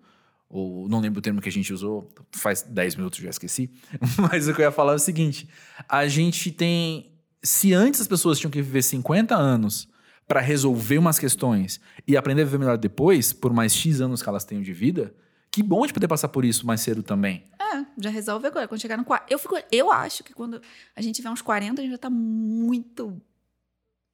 [0.50, 3.72] ou não lembro o termo que a gente usou, faz 10 minutos já esqueci.
[4.20, 5.48] Mas o que eu ia falar é o seguinte:
[5.88, 7.09] a gente tem
[7.44, 9.88] se antes as pessoas tinham que viver 50 anos
[10.28, 14.30] para resolver umas questões e aprender a viver melhor depois, por mais X anos que
[14.30, 15.14] elas tenham de vida,
[15.52, 17.44] que bom de poder passar por isso mais cedo também.
[17.60, 18.68] É, já resolve agora.
[18.68, 19.26] Quando chegar no 40.
[19.34, 20.62] Eu, fico, eu acho que quando
[20.96, 23.20] a gente tiver uns 40, a gente já tá muito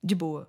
[0.04, 0.48] de boa.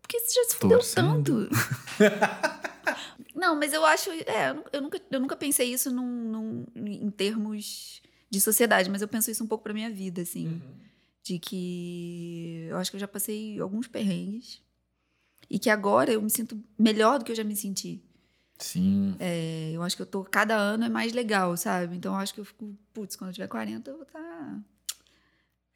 [0.00, 1.48] Porque você já se fudeu tanto.
[3.34, 4.10] Não, mas eu acho.
[4.10, 8.90] É, eu nu- eu nunca, eu nunca pensei isso num, num- em termos de sociedade,
[8.90, 10.60] mas eu penso isso um pouco pra minha vida, assim.
[11.24, 14.60] De que eu acho que eu já passei alguns perrengues.
[15.48, 18.02] E que agora eu me sinto melhor do que eu já me senti.
[18.58, 19.14] Sim.
[19.18, 20.22] É, eu acho que eu tô.
[20.24, 21.96] Cada ano é mais legal, sabe?
[21.96, 22.74] Então eu acho que eu fico.
[22.92, 24.58] Putz, quando eu tiver 40, eu vou estar.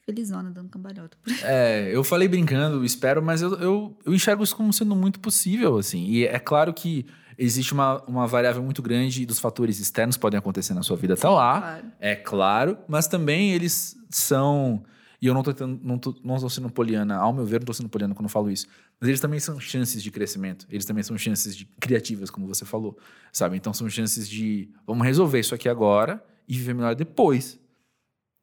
[0.04, 1.16] felizona, dando cambalhota.
[1.42, 5.76] É, eu falei brincando, espero, mas eu, eu, eu enxergo isso como sendo muito possível,
[5.76, 6.04] assim.
[6.06, 7.04] E é claro que
[7.36, 11.16] existe uma, uma variável muito grande dos fatores externos que podem acontecer na sua vida.
[11.16, 11.86] Tá lá, Claro.
[12.00, 14.82] é claro, mas também eles são.
[15.20, 17.66] E eu não tô, tentando, não, tô, não tô sendo poliana, ao meu ver, não
[17.66, 18.66] tô sendo poliana quando eu falo isso.
[19.00, 20.66] Mas eles também são chances de crescimento.
[20.70, 22.96] Eles também são chances de criativas, como você falou.
[23.32, 23.56] Sabe?
[23.56, 24.70] Então são chances de.
[24.86, 27.58] Vamos resolver isso aqui agora e viver melhor depois.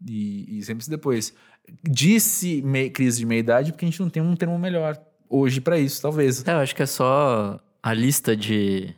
[0.06, 1.34] E, e sempre depois.
[1.84, 2.62] Disse
[2.94, 6.46] crise de meia-idade porque a gente não tem um termo melhor hoje pra isso, talvez.
[6.46, 8.94] É, eu acho que é só a lista de,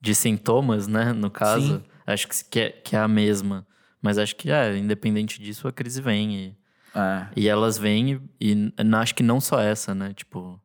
[0.00, 1.12] de sintomas, né?
[1.12, 1.84] No caso, Sim.
[2.06, 3.66] acho que, que, é, que é a mesma.
[4.00, 6.34] Mas acho que, é, independente disso, a crise vem.
[6.34, 6.59] E,
[6.94, 7.26] É.
[7.36, 10.12] e elas vêm e, e acho que não só essa, né?
[10.14, 10.60] Tipo,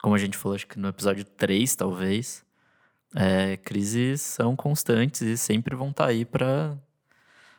[0.00, 2.44] como a gente falou, acho que no episódio 3, talvez,
[3.14, 6.76] é, crises são constantes e sempre vão estar aí pra...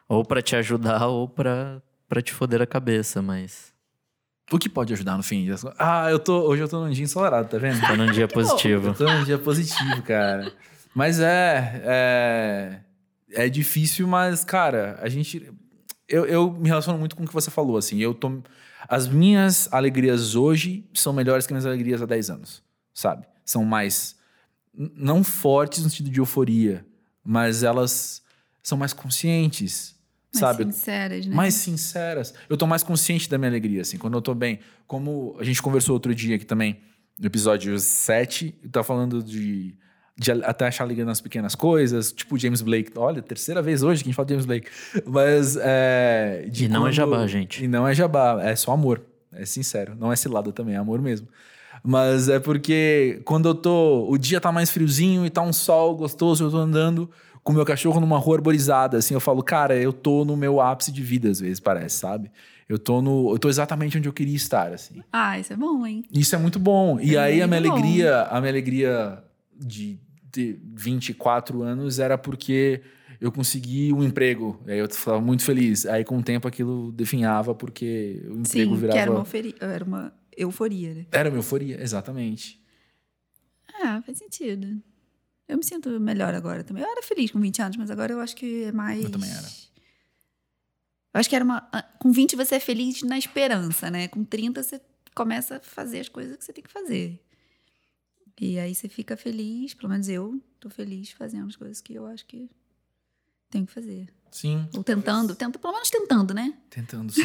[0.07, 3.73] Ou pra te ajudar ou pra, pra te foder a cabeça, mas...
[4.51, 5.47] O que pode ajudar no fim?
[5.79, 7.81] Ah, eu tô, hoje eu tô num dia ensolarado, tá vendo?
[7.81, 8.93] Tá num dia positivo.
[8.93, 10.53] Tô num dia positivo, cara.
[10.93, 12.79] Mas é, é.
[13.33, 15.51] É difícil, mas, cara, a gente.
[16.07, 17.99] Eu, eu me relaciono muito com o que você falou, assim.
[17.99, 18.41] Eu tô.
[18.87, 22.63] As minhas alegrias hoje são melhores que as minhas alegrias há 10 anos,
[22.93, 23.25] sabe?
[23.43, 24.15] São mais.
[24.73, 26.85] Não fortes no sentido de euforia,
[27.23, 28.21] mas elas
[28.61, 29.95] são mais conscientes,
[30.33, 30.65] Mais sabe?
[30.65, 31.35] sinceras, né?
[31.35, 32.33] mais sinceras.
[32.49, 34.59] Eu tô mais consciente da minha alegria, assim, quando eu tô bem.
[34.85, 36.79] Como a gente conversou outro dia aqui também,
[37.17, 39.75] no episódio 7, tá falando de,
[40.17, 42.91] de até achar alegria nas pequenas coisas, tipo James Blake.
[42.95, 44.67] Olha, terceira vez hoje que a gente fala de James Blake.
[45.05, 46.47] Mas é.
[46.49, 47.63] de E não é jabá, gente.
[47.63, 49.01] E não é jabá, é só amor.
[49.33, 49.95] É sincero.
[49.99, 51.27] Não é cilada também, é amor mesmo.
[51.83, 54.07] Mas é porque quando eu tô.
[54.09, 57.09] O dia tá mais friozinho e tá um sol gostoso, eu tô andando
[57.43, 60.91] com meu cachorro numa rua arborizada, assim, eu falo, cara, eu tô no meu ápice
[60.91, 62.31] de vida, às vezes, parece, sabe?
[62.67, 63.31] Eu tô no.
[63.31, 65.03] Eu tô exatamente onde eu queria estar, assim.
[65.13, 66.03] Ah, isso é bom, hein?
[66.11, 66.99] Isso é muito bom.
[66.99, 67.71] E É aí a minha bom.
[67.73, 69.19] alegria, a minha alegria
[69.55, 69.99] de
[70.35, 72.81] ter 24 anos era porque
[73.19, 74.61] eu consegui um emprego.
[74.67, 75.85] Aí eu ficava muito feliz.
[75.85, 78.93] Aí com o tempo aquilo definhava porque o emprego Sim, virava.
[78.93, 81.05] que era uma, eufori- era uma euforia, né?
[81.11, 82.61] Era uma euforia, exatamente.
[83.81, 84.81] Ah, faz sentido.
[85.47, 86.81] Eu me sinto melhor agora também.
[86.83, 89.03] Eu era feliz com 20 anos, mas agora eu acho que é mais.
[89.03, 89.47] Eu também era.
[91.13, 91.67] Eu acho que era uma.
[91.71, 94.07] ah, Com 20 você é feliz na esperança, né?
[94.07, 94.81] Com 30 você
[95.13, 97.21] começa a fazer as coisas que você tem que fazer.
[98.39, 102.05] E aí você fica feliz, pelo menos eu tô feliz fazendo as coisas que eu
[102.05, 102.49] acho que
[103.49, 104.07] tenho que fazer.
[104.31, 104.67] Sim.
[104.75, 106.53] Ou tentando, tenta, pelo menos tentando, né?
[106.69, 107.21] Tentando sim.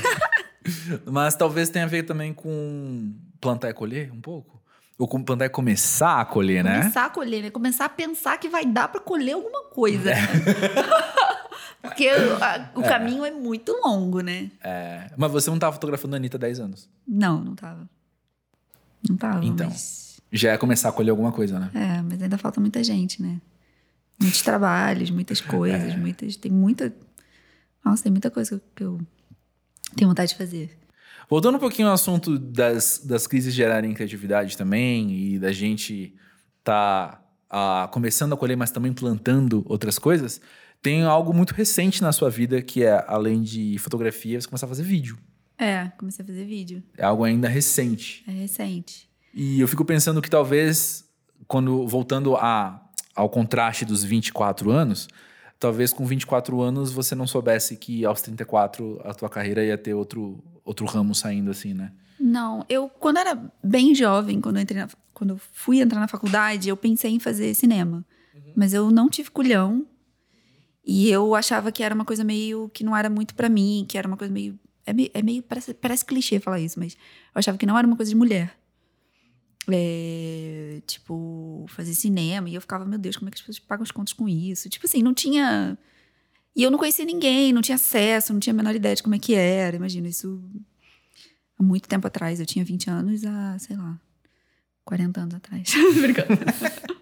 [1.10, 4.60] Mas talvez tenha a ver também com plantar e colher um pouco.
[4.96, 6.78] Ou com plantar e começar a colher, né?
[6.82, 7.50] Começar a colher, né?
[7.50, 10.10] Começar a pensar que vai dar pra colher alguma coisa.
[10.10, 10.16] né?
[11.82, 14.50] Porque o, a- o caminho é muito longo, né?
[14.62, 16.88] É, Mas você não tava fotografando a Anitta há 10 anos.
[17.08, 17.88] Não, não tava.
[19.08, 19.44] Não tava.
[19.44, 19.68] Então.
[19.70, 21.70] Mas, Já é começar a colher alguma coisa, né?
[21.74, 23.40] é, mas ainda falta muita gente, né?
[24.20, 26.36] Muitos trabalhos, muitas coisas, muitas.
[26.36, 26.94] Tem muita.
[27.84, 29.00] Nossa, tem muita coisa que eu
[29.96, 30.78] tenho vontade de fazer.
[31.28, 36.14] Voltando um pouquinho ao assunto das, das crises gerarem criatividade também e da gente
[36.62, 40.40] tá ah, começando a colher, mas também plantando outras coisas,
[40.80, 44.68] tem algo muito recente na sua vida que é, além de fotografia, você começar a
[44.68, 45.18] fazer vídeo.
[45.58, 46.82] É, comecei a fazer vídeo.
[46.96, 48.24] É algo ainda recente.
[48.26, 49.09] É recente.
[49.34, 51.04] E eu fico pensando que talvez,
[51.46, 52.80] quando voltando a,
[53.14, 55.08] ao contraste dos 24 anos,
[55.58, 59.94] talvez com 24 anos você não soubesse que aos 34 a tua carreira ia ter
[59.94, 61.92] outro, outro ramo saindo assim, né?
[62.18, 66.08] Não, eu, quando era bem jovem, quando eu, entrei na- quando eu fui entrar na
[66.08, 68.04] faculdade, eu pensei em fazer cinema.
[68.56, 69.86] Mas eu não tive culhão.
[70.84, 72.68] E eu achava que era uma coisa meio.
[72.74, 74.58] que não era muito pra mim, que era uma coisa meio.
[74.84, 75.10] É meio.
[75.14, 78.10] é meio- parece, parece clichê falar isso, mas eu achava que não era uma coisa
[78.10, 78.54] de mulher.
[79.68, 82.48] É, tipo, fazer cinema.
[82.48, 84.68] E eu ficava, meu Deus, como é que as pessoas pagam as contas com isso?
[84.68, 85.76] Tipo assim, não tinha.
[86.54, 89.14] E eu não conhecia ninguém, não tinha acesso, não tinha a menor ideia de como
[89.14, 89.76] é que era.
[89.76, 90.42] Imagina, isso
[91.58, 92.40] há muito tempo atrás.
[92.40, 94.00] Eu tinha 20 anos há, sei lá,
[94.84, 95.72] 40 anos atrás.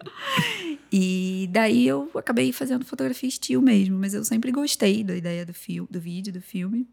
[0.91, 5.53] E daí eu acabei fazendo fotografia estilo mesmo, mas eu sempre gostei da ideia do,
[5.53, 6.87] fio, do vídeo, do filme.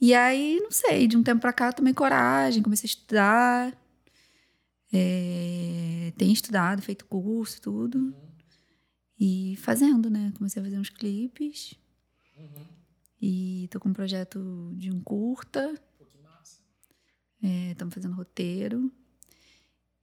[0.00, 3.83] E aí, não sei, de um tempo pra cá eu tomei coragem, comecei a estudar.
[4.96, 8.14] É, tenho estudado, feito curso, tudo.
[9.18, 10.32] E fazendo, né?
[10.36, 11.74] Comecei a fazer uns clipes.
[13.20, 15.74] E tô com um projeto de um curta.
[17.42, 18.92] Estamos fazendo roteiro.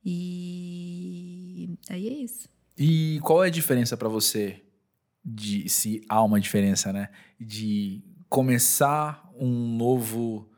[0.03, 2.49] E aí é isso.
[2.77, 4.61] E qual é a diferença pra você
[5.23, 7.09] de se há uma diferença, né?
[7.39, 10.50] De começar um novo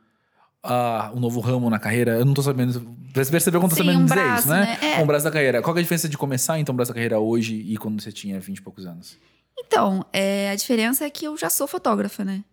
[0.64, 2.14] ah, um novo ramo na carreira.
[2.18, 2.74] Eu não tô sabendo.
[3.14, 4.78] Você percebeu quando eu tô Sim, sabendo um dizer braço, isso, né?
[4.82, 4.94] né?
[4.94, 5.04] É.
[5.04, 5.62] Um braço da carreira.
[5.62, 8.02] Qual que é a diferença de começar então um braço da carreira hoje e quando
[8.02, 9.18] você tinha 20 e poucos anos?
[9.60, 12.44] Então, é, a diferença é que eu já sou fotógrafa, né?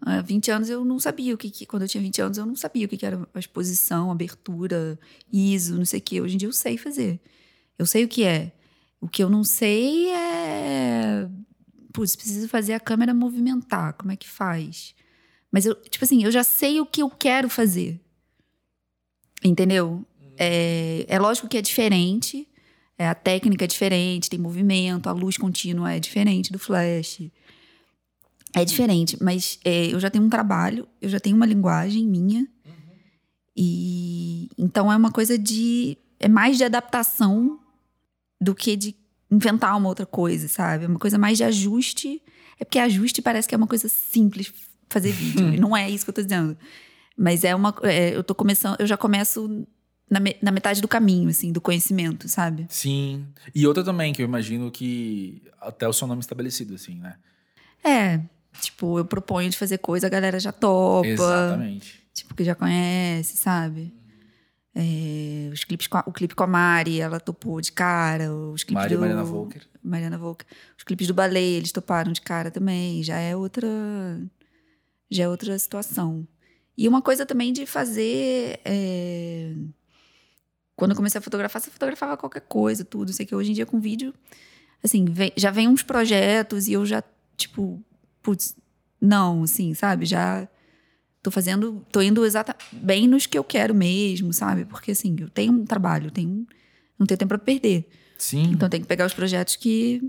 [0.00, 1.66] Há 20 anos eu não sabia o que, que.
[1.66, 4.98] Quando eu tinha 20 anos, eu não sabia o que, que era a exposição, abertura,
[5.32, 6.20] ISO, não sei o quê.
[6.20, 7.20] Hoje em dia eu sei fazer.
[7.76, 8.52] Eu sei o que é.
[9.00, 11.28] O que eu não sei é.
[11.92, 13.94] Putz, preciso fazer a câmera movimentar.
[13.94, 14.94] Como é que faz?
[15.50, 18.00] Mas eu, tipo assim, eu já sei o que eu quero fazer.
[19.42, 20.04] Entendeu?
[20.36, 22.46] É, é lógico que é diferente.
[22.96, 27.22] É, a técnica é diferente, tem movimento, a luz contínua é diferente do flash.
[28.54, 32.46] É diferente, mas é, eu já tenho um trabalho, eu já tenho uma linguagem minha.
[33.56, 35.96] E então é uma coisa de.
[36.18, 37.60] É mais de adaptação
[38.40, 38.96] do que de
[39.30, 40.84] inventar uma outra coisa, sabe?
[40.84, 42.22] É uma coisa mais de ajuste.
[42.58, 44.52] É porque ajuste parece que é uma coisa simples
[44.88, 45.54] fazer vídeo.
[45.54, 46.56] e não é isso que eu tô dizendo.
[47.16, 47.74] Mas é uma.
[47.82, 48.76] é, eu tô começando.
[48.78, 49.66] Eu já começo
[50.10, 52.66] na, me- na metade do caminho, assim, do conhecimento, sabe?
[52.68, 53.26] Sim.
[53.54, 57.16] E outra também, que eu imagino que até o seu nome estabelecido, assim, né?
[57.84, 58.20] É.
[58.60, 61.06] Tipo, eu proponho de fazer coisa, a galera já topa.
[61.06, 62.00] Exatamente.
[62.14, 63.92] Tipo, que já conhece, sabe?
[64.74, 68.32] É, os clipes com a- o clipe com a Mari, ela topou de cara.
[68.34, 69.62] Os clipes Mari e do, Mariana Volker.
[69.82, 70.46] Mariana Volker.
[70.76, 73.02] Os clipes do ballet, eles toparam de cara também.
[73.02, 73.66] Já é outra.
[75.10, 76.26] Já é outra situação.
[76.76, 78.60] E uma coisa também de fazer.
[78.64, 79.52] é,
[80.76, 83.12] Quando eu comecei a fotografar, você fotografava qualquer coisa, tudo.
[83.12, 84.14] Sei que hoje em dia com vídeo,
[84.82, 87.02] assim, vem- já vem uns projetos e eu já,
[87.36, 87.82] tipo,
[88.22, 88.54] putz,
[89.00, 90.06] não, assim, sabe?
[90.06, 90.46] Já
[91.22, 94.64] tô fazendo, tô indo exata bem nos que eu quero mesmo, sabe?
[94.64, 96.46] Porque assim, eu tenho um trabalho, tenho
[96.98, 97.88] não tenho tempo para perder.
[98.16, 98.50] Sim.
[98.52, 100.02] Então tem que pegar os projetos que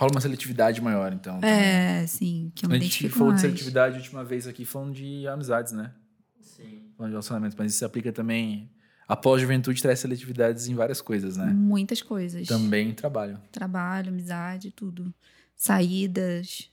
[0.00, 1.34] Rola uma seletividade maior, então.
[1.40, 1.50] também.
[1.54, 3.42] é, assim, que eu A gente falou mais.
[3.42, 5.92] de seletividade a última vez aqui, falando de amizades, né?
[6.40, 6.84] Sim.
[6.96, 7.54] Falando de relacionamentos.
[7.58, 8.70] Mas isso se aplica também.
[9.06, 11.52] A pós-juventude traz seletividades em várias coisas, né?
[11.52, 12.48] Muitas coisas.
[12.48, 13.38] Também em trabalho.
[13.52, 15.12] Trabalho, amizade, tudo.
[15.54, 16.70] Saídas.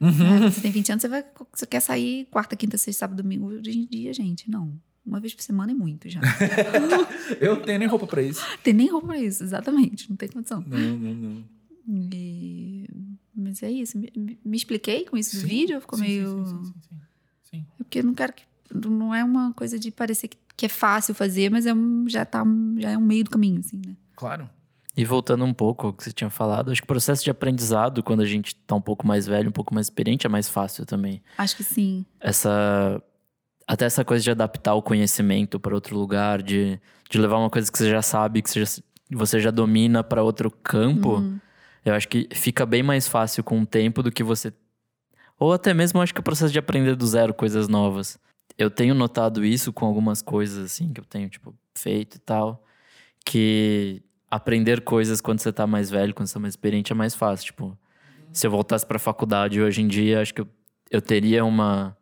[0.00, 0.46] Uhum.
[0.46, 3.46] É, você tem 20 anos, você, vai, você quer sair quarta, quinta, sexta, sábado, domingo.
[3.48, 4.72] Hoje em dia, gente, não.
[5.04, 6.20] Uma vez por semana é muito já.
[7.40, 8.42] Eu não tenho nem roupa pra isso.
[8.62, 10.08] tem nem roupa pra isso, exatamente.
[10.08, 10.64] Não tem condição.
[10.66, 11.44] Não, não, não.
[12.12, 12.88] E-
[13.34, 13.98] Mas é isso.
[13.98, 15.80] Me, me- expliquei com isso do Sim, vídeo?
[15.80, 16.28] Ficou sim, meio.
[16.28, 17.00] Sim, sim, sim, sim,
[17.50, 17.66] sim.
[17.78, 18.42] É porque eu não quero que.
[18.72, 22.24] Não é uma coisa de parecer que, que é fácil fazer, mas é um, já,
[22.24, 22.44] tá,
[22.78, 23.96] já é um meio do caminho, assim, né?
[24.14, 24.48] Claro.
[24.96, 28.02] E voltando um pouco ao que você tinha falado, acho que o processo de aprendizado,
[28.02, 30.84] quando a gente tá um pouco mais velho, um pouco mais experiente, é mais fácil
[30.86, 31.22] também.
[31.38, 32.04] Acho que sim.
[32.20, 33.02] Essa.
[33.66, 37.70] Até essa coisa de adaptar o conhecimento para outro lugar, de, de levar uma coisa
[37.70, 41.38] que você já sabe, que você já, você já domina para outro campo, Uhum.
[41.84, 44.52] Eu acho que fica bem mais fácil com o tempo do que você.
[45.38, 48.18] Ou até mesmo acho que o processo de aprender do zero coisas novas.
[48.58, 52.62] Eu tenho notado isso com algumas coisas, assim, que eu tenho, tipo, feito e tal.
[53.24, 57.14] Que aprender coisas quando você tá mais velho, quando você tá mais experiente, é mais
[57.14, 57.46] fácil.
[57.46, 57.78] Tipo,
[58.32, 60.48] se eu voltasse pra faculdade hoje em dia, acho que eu,
[60.90, 61.96] eu teria uma.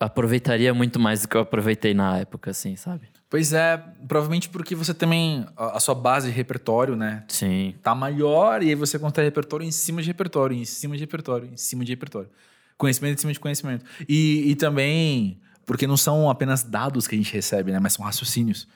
[0.00, 3.08] Aproveitaria muito mais do que eu aproveitei na época, assim, sabe?
[3.30, 3.76] Pois é,
[4.08, 5.46] provavelmente porque você também.
[5.56, 7.24] A, a sua base de repertório, né?
[7.28, 7.76] Sim.
[7.80, 11.48] Tá maior e aí você constrói repertório em cima de repertório, em cima de repertório,
[11.52, 12.28] em cima de repertório.
[12.76, 13.84] Conhecimento em cima de conhecimento.
[14.08, 17.78] E, e também porque não são apenas dados que a gente recebe, né?
[17.78, 18.66] Mas são raciocínios.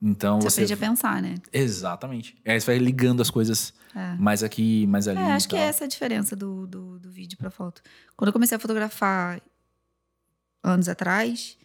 [0.00, 0.72] Então Você você.
[0.72, 1.34] aprende a pensar, né?
[1.52, 2.36] Exatamente.
[2.44, 4.14] E aí você vai ligando as coisas É.
[4.16, 5.18] mais aqui, mais ali.
[5.18, 7.82] É, acho que é essa a diferença do, do, do vídeo pra foto.
[8.16, 9.40] Quando eu comecei a fotografar
[10.62, 11.56] anos atrás,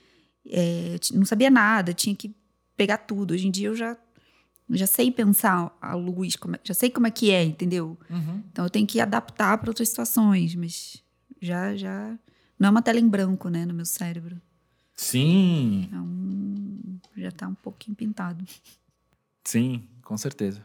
[0.47, 2.33] é, eu não sabia nada, tinha que
[2.79, 3.33] pegar tudo.
[3.33, 3.97] Hoje em dia eu já,
[4.69, 7.97] já sei pensar a luz, como é- já sei como é que é, entendeu?
[8.09, 8.41] Uhum.
[8.49, 11.03] Então eu tenho que adaptar para outras situações, mas
[11.41, 12.17] já, já.
[12.57, 14.41] Não é uma tela em branco, né, no meu cérebro.
[14.95, 18.45] Sim, um, já tá um pouquinho pintado.
[19.43, 20.61] sim, com certeza.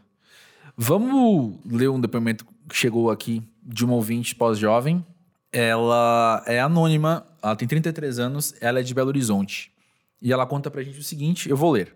[0.77, 5.05] Vamos ler um depoimento que chegou aqui de uma ouvinte pós-jovem.
[5.51, 9.71] Ela é anônima, ela tem 33 anos, ela é de Belo Horizonte.
[10.21, 11.95] E ela conta pra gente o seguinte, eu vou ler.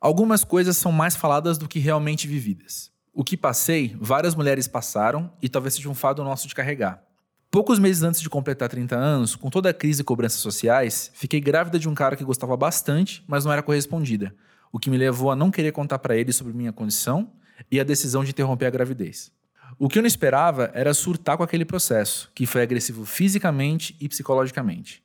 [0.00, 2.92] Algumas coisas são mais faladas do que realmente vividas.
[3.12, 7.02] O que passei, várias mulheres passaram e talvez seja um fado nosso de carregar.
[7.50, 11.40] Poucos meses antes de completar 30 anos, com toda a crise e cobranças sociais, fiquei
[11.40, 14.32] grávida de um cara que gostava bastante, mas não era correspondida.
[14.70, 17.32] O que me levou a não querer contar pra ele sobre minha condição
[17.68, 19.32] e a decisão de interromper a gravidez.
[19.80, 24.08] O que eu não esperava era surtar com aquele processo, que foi agressivo fisicamente e
[24.08, 25.02] psicologicamente.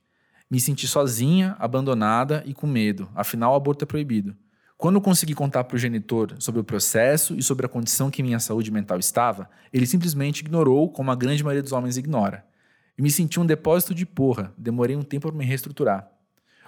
[0.52, 4.36] Me senti sozinha, abandonada e com medo, afinal o aborto é proibido.
[4.78, 8.40] Quando consegui contar para o genitor sobre o processo e sobre a condição que minha
[8.40, 12.46] saúde mental estava, ele simplesmente ignorou, como a grande maioria dos homens ignora.
[12.98, 16.10] Eu me senti um depósito de porra, demorei um tempo para me reestruturar.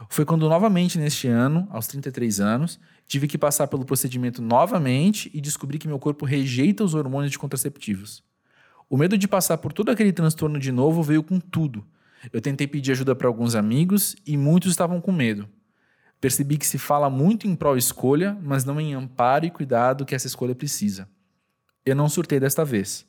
[0.10, 5.39] Foi quando, novamente neste ano, aos 33 anos, tive que passar pelo procedimento novamente e
[5.39, 8.24] descobri que meu corpo rejeita os hormônios de contraceptivos.
[8.89, 11.86] O medo de passar por todo aquele transtorno de novo veio com tudo.
[12.32, 15.47] Eu tentei pedir ajuda para alguns amigos e muitos estavam com medo.
[16.20, 20.28] Percebi que se fala muito em pró-escolha, mas não em amparo e cuidado que essa
[20.28, 21.07] escolha precisa.
[21.86, 23.05] Eu não surtei desta vez,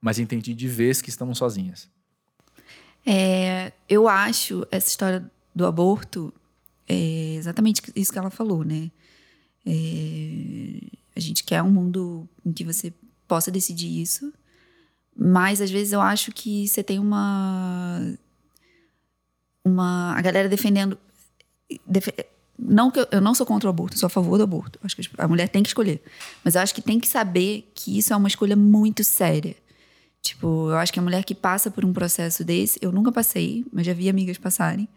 [0.00, 1.88] mas entendi de vez que estamos sozinhas.
[3.04, 6.32] É, eu acho essa história do aborto
[6.86, 8.90] é exatamente isso que ela falou, né?
[9.66, 10.80] É,
[11.14, 12.92] a gente quer um mundo em que você
[13.28, 14.32] possa decidir isso,
[15.16, 18.00] mas às vezes eu acho que você tem uma
[19.64, 20.98] uma a galera defendendo
[21.86, 22.08] def,
[22.60, 24.78] não que eu, eu, não sou contra o aborto, sou a favor do aborto.
[24.82, 26.02] Acho que a mulher tem que escolher,
[26.44, 29.56] mas eu acho que tem que saber que isso é uma escolha muito séria.
[30.22, 33.64] Tipo, eu acho que a mulher que passa por um processo desse, eu nunca passei,
[33.72, 34.88] mas já vi amigas passarem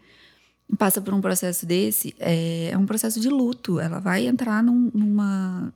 [0.78, 3.78] passa por um processo desse, é, é um processo de luto.
[3.78, 5.72] Ela vai entrar num, numa,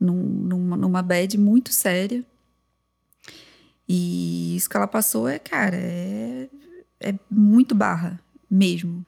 [0.00, 2.24] numa, numa bad muito séria.
[3.88, 6.48] E isso que ela passou é, cara, é,
[7.00, 9.04] é muito barra mesmo.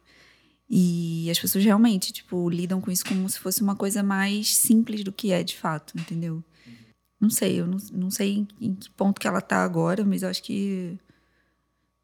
[0.71, 5.03] E as pessoas realmente, tipo, lidam com isso como se fosse uma coisa mais simples
[5.03, 6.45] do que é de fato, entendeu?
[7.21, 10.23] Não sei, eu não, não sei em, em que ponto que ela tá agora, mas
[10.23, 10.97] eu acho que.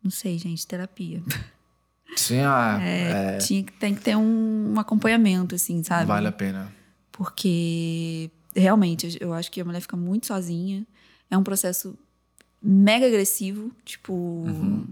[0.03, 1.23] Não sei, gente, terapia.
[2.17, 3.39] Sim, ah, é, é...
[3.39, 6.07] Tinha, tem que ter um, um, acompanhamento, assim, sabe?
[6.07, 6.73] Vale a pena.
[7.13, 10.87] Porque, realmente, eu acho que a mulher fica muito sozinha.
[11.31, 11.97] É um processo
[12.63, 14.13] mega agressivo, tipo...
[14.13, 14.87] Uhum.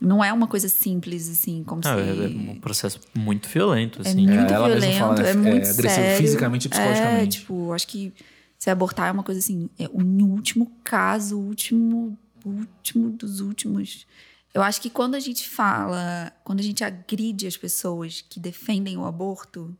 [0.00, 2.22] Não é uma coisa simples, assim, como ah, se...
[2.22, 4.28] É um processo muito violento, assim.
[4.28, 6.16] É muito é, violento, fala, é, é muito é agressivo sério.
[6.18, 7.38] fisicamente e psicologicamente.
[7.38, 8.12] É, tipo, acho que
[8.56, 9.68] se abortar é uma coisa assim...
[9.78, 14.06] É o último caso, o último, último dos últimos
[14.54, 18.96] eu acho que quando a gente fala, quando a gente agride as pessoas que defendem
[18.96, 19.76] o aborto,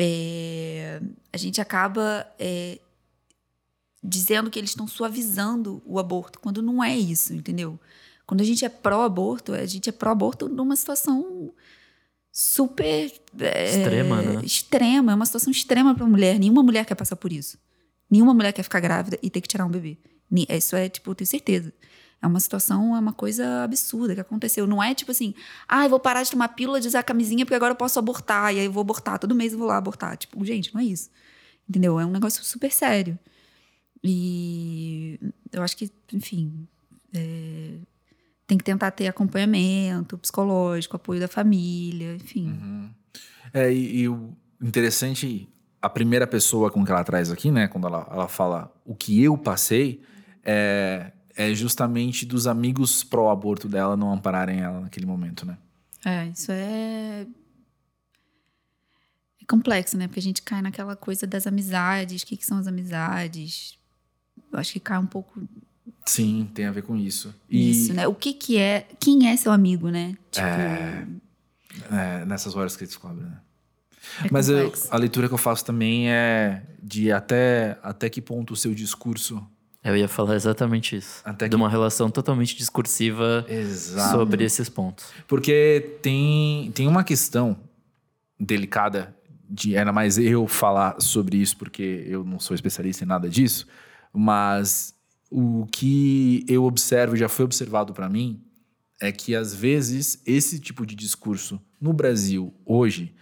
[0.00, 1.00] é,
[1.32, 2.80] a gente acaba é,
[4.02, 7.78] dizendo que eles estão suavizando o aborto, quando não é isso, entendeu?
[8.26, 11.52] Quando a gente é pró-aborto, a gente é pró-aborto numa situação
[12.32, 14.42] super é, extrema, né?
[14.44, 16.38] Extrema, é uma situação extrema para mulher.
[16.38, 17.56] Nenhuma mulher quer passar por isso.
[18.10, 19.96] Nenhuma mulher quer ficar grávida e ter que tirar um bebê.
[20.50, 21.72] Isso é, tipo, eu tenho certeza.
[22.20, 24.66] É uma situação, é uma coisa absurda que aconteceu.
[24.66, 25.34] Não é tipo assim,
[25.68, 28.54] ah, eu vou parar de tomar pílula, de usar camisinha, porque agora eu posso abortar,
[28.54, 29.18] e aí eu vou abortar.
[29.18, 30.16] Todo mês eu vou lá abortar.
[30.16, 31.10] Tipo, gente, não é isso.
[31.68, 32.00] Entendeu?
[32.00, 33.18] É um negócio super sério.
[34.02, 35.18] E
[35.52, 36.66] eu acho que, enfim,
[37.14, 37.78] é,
[38.46, 42.48] tem que tentar ter acompanhamento psicológico, apoio da família, enfim.
[42.48, 42.90] Uhum.
[43.52, 45.48] É, e, e, o interessante,
[45.82, 49.22] a primeira pessoa com que ela traz aqui, né, quando ela, ela fala o que
[49.22, 50.02] eu passei,
[50.44, 55.58] é, é justamente dos amigos pró-aborto dela não ampararem ela naquele momento, né?
[56.04, 57.26] É, isso é...
[59.40, 60.06] é complexo, né?
[60.06, 63.76] Porque a gente cai naquela coisa das amizades, o que, que são as amizades.
[64.52, 65.40] Eu acho que cai um pouco
[66.04, 67.34] Sim, tem a ver com isso.
[67.48, 67.70] E...
[67.70, 68.06] Isso, né?
[68.06, 68.86] O que que é...
[69.00, 70.16] Quem é seu amigo, né?
[70.30, 70.46] Tipo...
[70.46, 71.06] É...
[71.90, 73.38] é nessas horas que descobre, né?
[74.24, 78.52] É Mas eu, a leitura que eu faço também é de até, até que ponto
[78.52, 79.44] o seu discurso
[79.86, 81.20] eu ia falar exatamente isso.
[81.24, 84.18] Até de uma relação totalmente discursiva Exato.
[84.18, 85.06] sobre esses pontos.
[85.28, 87.56] Porque tem, tem uma questão
[88.38, 89.14] delicada
[89.48, 93.64] de ainda mais eu falar sobre isso porque eu não sou especialista em nada disso,
[94.12, 94.92] mas
[95.30, 98.42] o que eu observo já foi observado para mim
[99.00, 103.14] é que às vezes esse tipo de discurso no Brasil hoje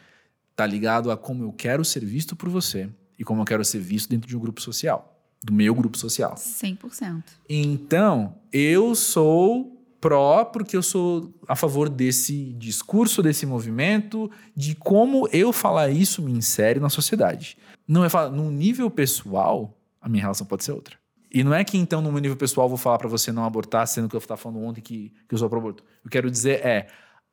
[0.54, 2.88] tá ligado a como eu quero ser visto por você
[3.18, 5.10] e como eu quero ser visto dentro de um grupo social
[5.44, 6.34] do meu grupo social.
[6.34, 7.22] 100%.
[7.48, 15.28] Então, eu sou pró porque eu sou a favor desse discurso, desse movimento, de como
[15.32, 17.58] eu falar isso me insere na sociedade.
[17.86, 20.96] Não é falar, no nível pessoal, a minha relação pode ser outra.
[21.34, 23.84] E não é que então, no meu nível pessoal, vou falar para você não abortar,
[23.88, 25.82] sendo que eu estava falando ontem que, que eu sou pro aborto.
[26.04, 26.86] Eu quero dizer é,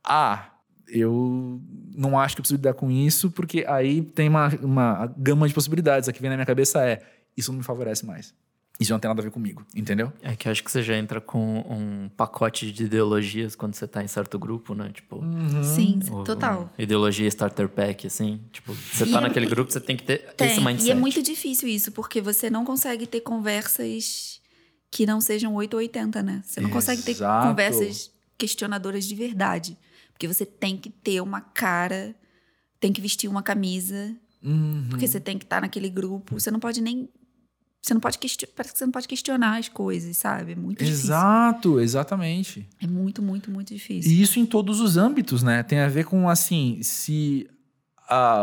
[0.03, 0.49] ah,
[0.87, 1.61] eu
[1.95, 5.53] não acho que eu preciso lidar com isso, porque aí tem uma, uma gama de
[5.53, 6.09] possibilidades.
[6.09, 6.99] A que vem na minha cabeça é,
[7.37, 8.33] isso não me favorece mais.
[8.81, 10.11] Isso não tem nada a ver comigo, entendeu?
[10.23, 13.87] É que eu acho que você já entra com um pacote de ideologias quando você
[13.87, 14.89] tá em certo grupo, né?
[14.93, 15.63] Tipo, Uhum.
[15.63, 16.71] Sim, o- total.
[16.77, 18.41] o- ideologia starter pack, assim.
[18.51, 20.87] Tipo, você E tá é- naquele grupo, você tem que ter Tem, esse mindset.
[20.87, 24.41] e é muito difícil isso, porque você não consegue ter conversas
[24.89, 26.41] que não sejam 8 ou 80, né?
[26.45, 27.47] Você não consegue ter Exato.
[27.47, 29.77] conversas questionadoras de verdade.
[30.13, 32.15] Porque você tem que ter uma cara,
[32.79, 34.87] tem que vestir uma camisa, Uhum.
[34.89, 36.39] porque você tem que estar naquele grupo.
[36.39, 37.07] Você não pode nem.
[37.81, 38.53] Você não pode questionar.
[38.55, 40.51] Parece que você não pode questionar as coisas, sabe?
[40.51, 41.05] É muito difícil.
[41.05, 42.67] Exato, exatamente.
[42.79, 44.11] É muito, muito, muito difícil.
[44.11, 45.63] E isso em todos os âmbitos, né?
[45.63, 47.49] Tem a ver com, assim, se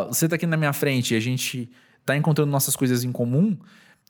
[0.09, 1.71] você tá aqui na minha frente e a gente
[2.05, 3.57] tá encontrando nossas coisas em comum,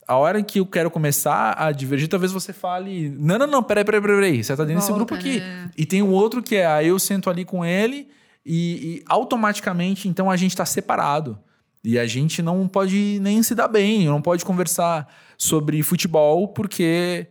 [0.07, 3.85] a hora que eu quero começar a divergir, talvez você fale: Não, não, não, peraí,
[3.85, 4.45] peraí, peraí, peraí.
[4.45, 5.41] Você tá dentro desse grupo aqui.
[5.41, 5.71] né?
[5.77, 8.09] E tem o outro que é, aí eu sento ali com ele
[8.47, 11.39] e, e automaticamente, então, a gente tá separado.
[11.83, 17.29] E a gente não pode nem se dar bem, não pode conversar sobre futebol porque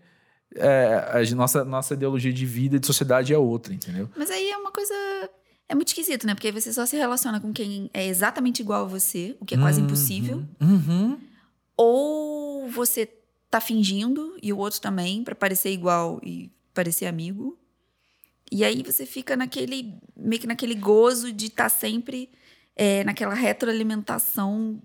[0.55, 4.09] é, a nossa, nossa ideologia de vida e de sociedade é outra, entendeu?
[4.15, 4.93] Mas aí é uma coisa.
[5.69, 6.33] É muito esquisito, né?
[6.33, 9.55] Porque aí você só se relaciona com quem é exatamente igual a você, o que
[9.55, 10.43] é quase Uhum, impossível.
[10.61, 11.17] Uhum.
[11.75, 13.07] Ou você
[13.51, 17.57] tá fingindo e o outro também, pra parecer igual e parecer amigo.
[18.51, 19.93] E aí você fica naquele.
[20.15, 22.29] meio que naquele gozo de estar sempre
[22.77, 24.79] é, naquela retroalimentação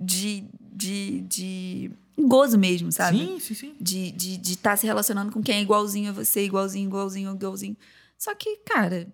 [0.00, 1.90] de, de, de.
[2.18, 3.18] gozo mesmo, sabe?
[3.18, 3.74] Sim, sim, sim.
[3.80, 7.34] De estar de, de tá se relacionando com quem é igualzinho a você, igualzinho, igualzinho,
[7.34, 7.76] igualzinho.
[8.16, 9.06] Só que, cara.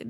[0.00, 0.06] é-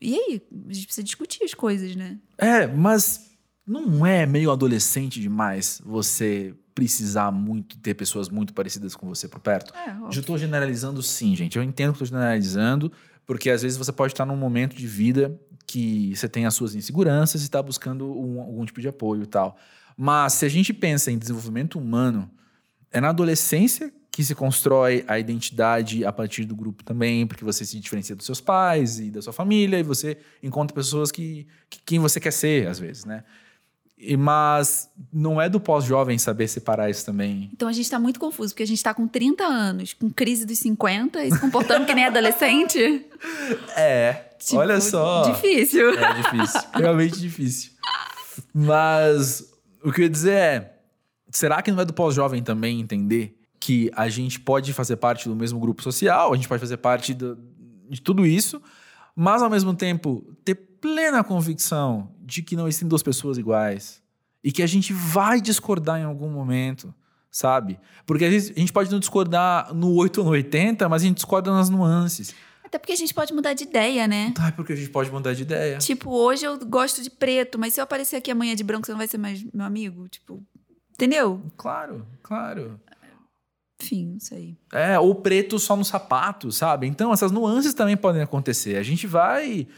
[0.00, 0.42] E aí?
[0.68, 2.18] A gente precisa discutir as coisas, né?
[2.38, 3.30] É, mas
[3.66, 9.40] não é meio adolescente demais você precisar muito ter pessoas muito parecidas com você por
[9.40, 9.74] perto?
[9.74, 11.56] É, Eu estou generalizando sim, gente.
[11.56, 12.90] Eu entendo que estou generalizando,
[13.26, 16.74] porque às vezes você pode estar num momento de vida que você tem as suas
[16.74, 19.56] inseguranças e está buscando um- algum tipo de apoio e tal.
[19.96, 22.30] Mas se a gente pensa em desenvolvimento humano,
[22.90, 27.64] é na adolescência que se constrói a identidade a partir do grupo também, porque você
[27.64, 31.80] se diferencia dos seus pais e da sua família, e você encontra pessoas que, que
[31.86, 33.24] quem você quer ser, às vezes, né?
[33.96, 37.48] E, mas não é do pós-jovem saber separar isso também.
[37.54, 40.44] Então a gente tá muito confuso, porque a gente tá com 30 anos, com crise
[40.44, 43.06] dos 50 e se comportando que nem adolescente.
[43.76, 45.30] É, Tipo, olha só.
[45.32, 45.90] Difícil.
[45.98, 47.72] É difícil, realmente difícil.
[48.54, 49.44] Mas
[49.84, 50.76] o que eu ia dizer é:
[51.30, 55.36] será que não é do pós-jovem também entender que a gente pode fazer parte do
[55.36, 57.38] mesmo grupo social, a gente pode fazer parte do-
[57.88, 58.60] de tudo isso,
[59.14, 64.02] mas ao mesmo tempo ter plena convicção de que não existem duas pessoas iguais
[64.42, 66.92] e que a gente vai discordar em algum momento,
[67.30, 67.78] sabe?
[68.04, 71.06] Porque às vezes a gente pode não discordar no 8 ou no 80, mas a
[71.06, 72.34] gente discorda nas nuances.
[72.72, 74.32] Até porque a gente pode mudar de ideia, né?
[74.38, 75.76] Ah, porque a gente pode mudar de ideia.
[75.76, 78.92] Tipo, hoje eu gosto de preto, mas se eu aparecer aqui amanhã de branco, você
[78.92, 80.08] não vai ser mais meu amigo?
[80.08, 80.42] Tipo,
[80.94, 81.42] entendeu?
[81.58, 82.80] Claro, claro.
[83.78, 84.56] Enfim, não sei.
[84.72, 86.86] É, ou preto só no sapato, sabe?
[86.86, 88.78] Então, essas nuances também podem acontecer.
[88.78, 89.68] A gente vai.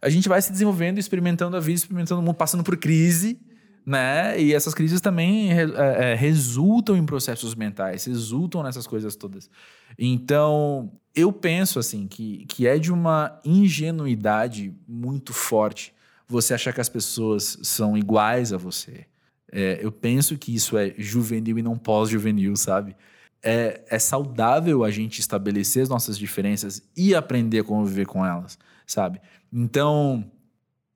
[0.00, 3.36] A gente vai se desenvolvendo, experimentando a vida, experimentando o mundo, passando por crise,
[3.84, 4.40] né?
[4.40, 9.50] E essas crises também é, é, resultam em processos mentais, resultam nessas coisas todas.
[9.98, 15.94] Então, eu penso assim que, que é de uma ingenuidade muito forte
[16.26, 19.06] você achar que as pessoas são iguais a você.
[19.52, 22.96] É, eu penso que isso é juvenil e não pós-juvenil, sabe?
[23.44, 28.58] é, é saudável a gente estabelecer as nossas diferenças e aprender a conviver com elas,
[28.86, 29.20] sabe?
[29.52, 30.24] Então,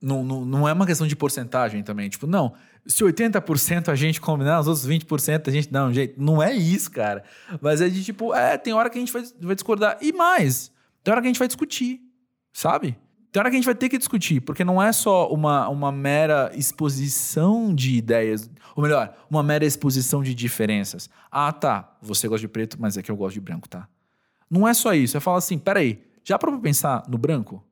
[0.01, 2.09] não, não, não é uma questão de porcentagem também.
[2.09, 2.53] Tipo, não,
[2.89, 6.19] se 80% a gente combinar, os outros 20% a gente dá um jeito.
[6.19, 7.23] Não é isso, cara.
[7.61, 9.97] Mas é de tipo, é, tem hora que a gente vai, vai discordar.
[10.01, 10.71] E mais,
[11.03, 12.01] tem hora que a gente vai discutir,
[12.51, 12.97] sabe?
[13.31, 15.91] Tem hora que a gente vai ter que discutir, porque não é só uma, uma
[15.91, 21.11] mera exposição de ideias, ou melhor, uma mera exposição de diferenças.
[21.31, 23.87] Ah, tá, você gosta de preto, mas é que eu gosto de branco, tá?
[24.49, 27.63] Não é só isso, é falar assim, peraí, já parou pra pensar no branco?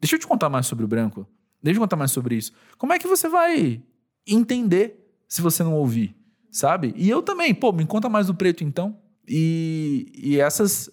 [0.00, 1.28] Deixa eu te contar mais sobre o branco.
[1.62, 2.52] Deixa eu contar mais sobre isso.
[2.78, 3.82] Como é que você vai
[4.26, 4.98] entender
[5.28, 6.14] se você não ouvir,
[6.50, 6.92] sabe?
[6.96, 8.98] E eu também, pô, me conta mais do preto então.
[9.26, 10.90] E, e essas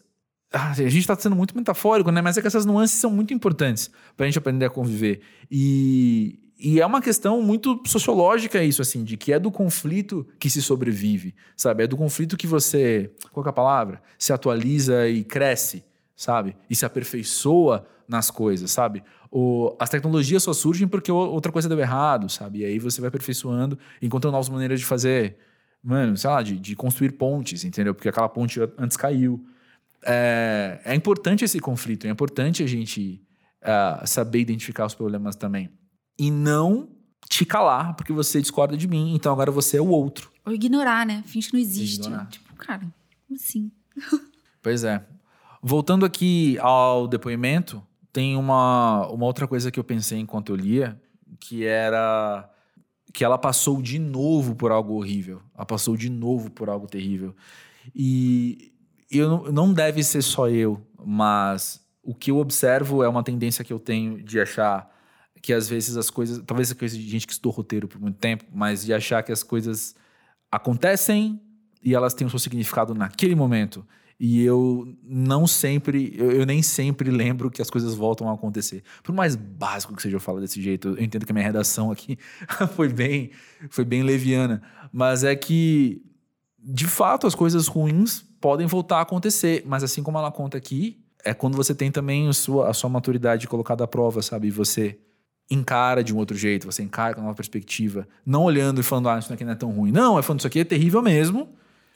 [0.52, 2.22] ah, a gente está sendo muito metafórico, né?
[2.22, 5.22] Mas é que essas nuances são muito importantes para a gente aprender a conviver.
[5.50, 10.50] E, e é uma questão muito sociológica isso, assim, de que é do conflito que
[10.50, 11.84] se sobrevive, sabe?
[11.84, 14.02] É do conflito que você, qual é a palavra?
[14.18, 15.84] Se atualiza e cresce,
[16.16, 16.56] sabe?
[16.68, 19.04] E se aperfeiçoa nas coisas, sabe?
[19.32, 22.60] O, as tecnologias só surgem porque outra coisa deu errado, sabe?
[22.60, 25.38] E aí você vai aperfeiçoando, encontrando novas maneiras de fazer,
[25.84, 27.94] mano, sei lá, de, de construir pontes, entendeu?
[27.94, 29.46] Porque aquela ponte antes caiu
[30.04, 33.22] é, é importante esse conflito, é importante a gente
[33.62, 35.70] ah, saber identificar os problemas também.
[36.18, 36.90] E não
[37.28, 40.32] te calar porque você discorda de mim, então agora você é o outro.
[40.46, 41.24] Ou ignorar, né?
[41.26, 42.00] Finge que não existe.
[42.00, 42.28] Ignorar.
[42.28, 42.82] Tipo, cara,
[43.28, 43.72] como assim?
[44.62, 45.02] Pois é.
[45.64, 47.82] Voltando aqui ao depoimento,
[48.12, 51.00] tem uma, uma outra coisa que eu pensei enquanto eu lia,
[51.40, 52.50] que era
[53.14, 55.42] que ela passou de novo por algo horrível.
[55.56, 57.36] Ela passou de novo por algo terrível.
[57.94, 58.72] E
[59.10, 63.74] eu não, deve ser só eu, mas o que eu observo é uma tendência que
[63.74, 64.90] eu tenho de achar
[65.42, 68.18] que às vezes as coisas, talvez é coisa de gente que estudou roteiro por muito
[68.18, 69.96] tempo, mas de achar que as coisas
[70.52, 71.42] acontecem
[71.82, 73.86] e elas têm o seu significado naquele momento.
[74.20, 78.84] E eu não sempre, eu, eu, nem sempre lembro que as coisas voltam a acontecer.
[79.02, 81.90] Por mais básico que seja eu falar desse jeito, eu entendo que a minha redação
[81.90, 82.18] aqui
[82.76, 83.32] foi bem,
[83.70, 84.62] foi bem leviana,
[84.92, 86.02] mas é que
[86.62, 91.02] de fato as coisas ruins podem voltar a acontecer, mas assim como ela conta aqui,
[91.24, 94.52] é quando você tem também a sua, a sua maturidade colocada à prova, sabe?
[94.52, 95.00] Você
[95.50, 99.10] encara de um outro jeito, você encara com uma nova perspectiva, não olhando e falando,
[99.10, 99.92] ah, isso aqui não é tão ruim.
[99.92, 101.50] Não, é falando, isso aqui é terrível mesmo.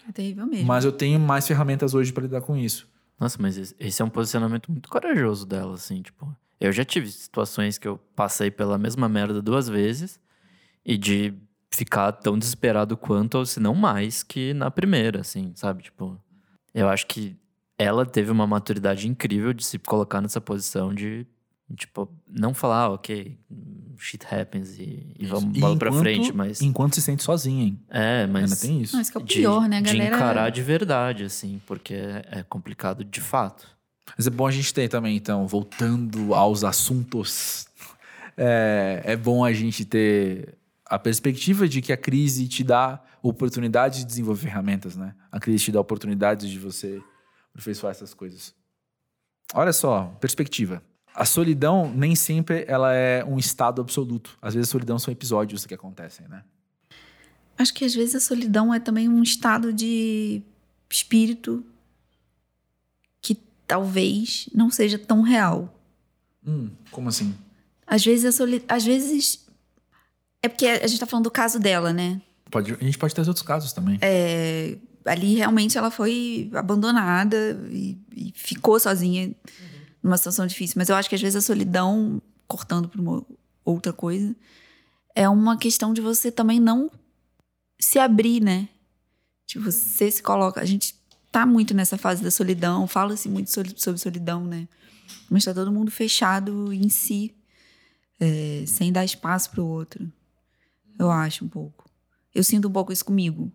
[0.07, 0.67] É terrível mesmo.
[0.67, 2.87] Mas eu tenho mais ferramentas hoje para lidar com isso.
[3.19, 6.35] Nossa, mas esse é um posicionamento muito corajoso dela, assim, tipo.
[6.59, 10.19] Eu já tive situações que eu passei pela mesma merda duas vezes
[10.85, 11.33] e de
[11.71, 15.83] ficar tão desesperado quanto, ou se não mais, que na primeira, assim, sabe?
[15.83, 16.17] Tipo,
[16.73, 17.35] eu acho que
[17.77, 21.25] ela teve uma maturidade incrível de se colocar nessa posição de
[21.75, 23.37] Tipo, não falar, ah, ok,
[23.97, 26.61] shit happens e, e vamos bola pra frente, mas.
[26.61, 27.79] Enquanto se sente sozinha, hein?
[27.89, 28.43] É, mas.
[28.43, 28.95] Ainda tem isso.
[28.95, 30.09] Mas que é o pior, de, né, galera?
[30.09, 33.67] De encarar de verdade, assim, porque é, é complicado de fato.
[34.15, 37.67] Mas é bom a gente ter também, então, voltando aos assuntos,
[38.37, 43.99] é, é bom a gente ter a perspectiva de que a crise te dá oportunidade
[43.99, 45.15] de desenvolver ferramentas, né?
[45.31, 47.01] A crise te dá oportunidades de você
[47.51, 48.53] aperfeiçoar essas coisas.
[49.55, 50.83] Olha só, perspectiva
[51.13, 54.37] a solidão nem sempre ela é um estado absoluto.
[54.41, 56.43] Às vezes a solidão são episódios que acontecem, né?
[57.57, 60.41] Acho que às vezes a solidão é também um estado de
[60.89, 61.63] espírito
[63.21, 63.37] que
[63.67, 65.73] talvez não seja tão real.
[66.45, 67.33] Hum, como assim?
[67.85, 69.45] Às vezes a solidão, às vezes
[70.41, 72.21] é porque a gente tá falando do caso dela, né?
[72.49, 73.97] Pode, a gente pode ter outros casos também.
[74.01, 79.33] É, ali realmente ela foi abandonada e, e ficou sozinha.
[80.03, 80.75] Numa situação difícil.
[80.77, 83.25] Mas eu acho que às vezes a solidão, cortando para uma
[83.63, 84.35] outra coisa,
[85.15, 86.91] é uma questão de você também não
[87.79, 88.67] se abrir, né?
[89.45, 90.59] Tipo, você se coloca.
[90.59, 90.95] A gente
[91.31, 94.67] tá muito nessa fase da solidão, fala-se muito sobre solidão, né?
[95.29, 97.33] Mas tá todo mundo fechado em si,
[98.19, 100.11] é, sem dar espaço para o outro.
[100.97, 101.89] Eu acho um pouco.
[102.33, 103.51] Eu sinto um pouco isso comigo.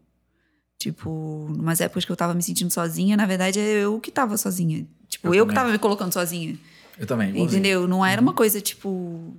[0.78, 1.11] Tipo,
[1.49, 4.86] umas épocas que eu tava me sentindo sozinha, na verdade é eu que tava sozinha.
[5.09, 6.57] Tipo, eu, eu que tava me colocando sozinha.
[6.99, 7.37] Eu também.
[7.41, 7.87] Entendeu?
[7.87, 8.37] Não era uma uhum.
[8.37, 9.35] coisa tipo.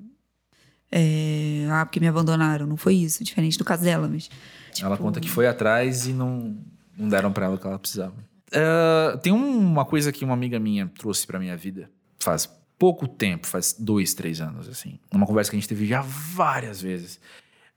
[0.92, 2.66] É, ah, porque me abandonaram.
[2.66, 3.24] Não foi isso.
[3.24, 4.30] Diferente do caso dela, mas.
[4.72, 4.88] Tipo...
[4.88, 6.58] Ela conta que foi atrás e não,
[6.98, 8.16] não deram para ela o que ela precisava.
[8.50, 11.90] Uh, tem uma coisa que uma amiga minha trouxe pra minha vida
[12.20, 12.50] faz
[12.80, 15.00] pouco tempo, faz dois, três anos, assim.
[15.12, 17.20] Uma conversa que a gente teve já várias vezes.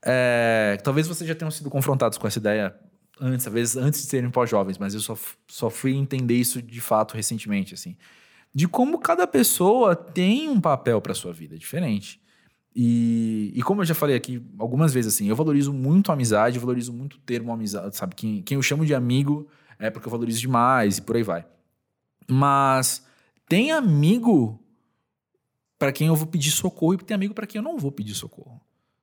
[0.01, 2.75] É, talvez vocês já tenham sido confrontados com essa ideia
[3.23, 5.17] antes, às vezes antes de serem pós-jovens, mas eu só,
[5.47, 7.95] só fui entender isso de fato recentemente, assim.
[8.53, 12.21] De como cada pessoa tem um papel para sua vida diferente.
[12.75, 16.57] E, e como eu já falei aqui algumas vezes, assim, eu valorizo muito a amizade,
[16.57, 18.13] eu valorizo muito o termo amizade, sabe?
[18.13, 19.47] Quem, quem eu chamo de amigo
[19.79, 21.45] é porque eu valorizo demais e por aí vai.
[22.29, 23.05] Mas
[23.47, 24.59] tem amigo
[25.79, 28.13] para quem eu vou pedir socorro e tem amigo para quem eu não vou pedir
[28.13, 28.59] socorro,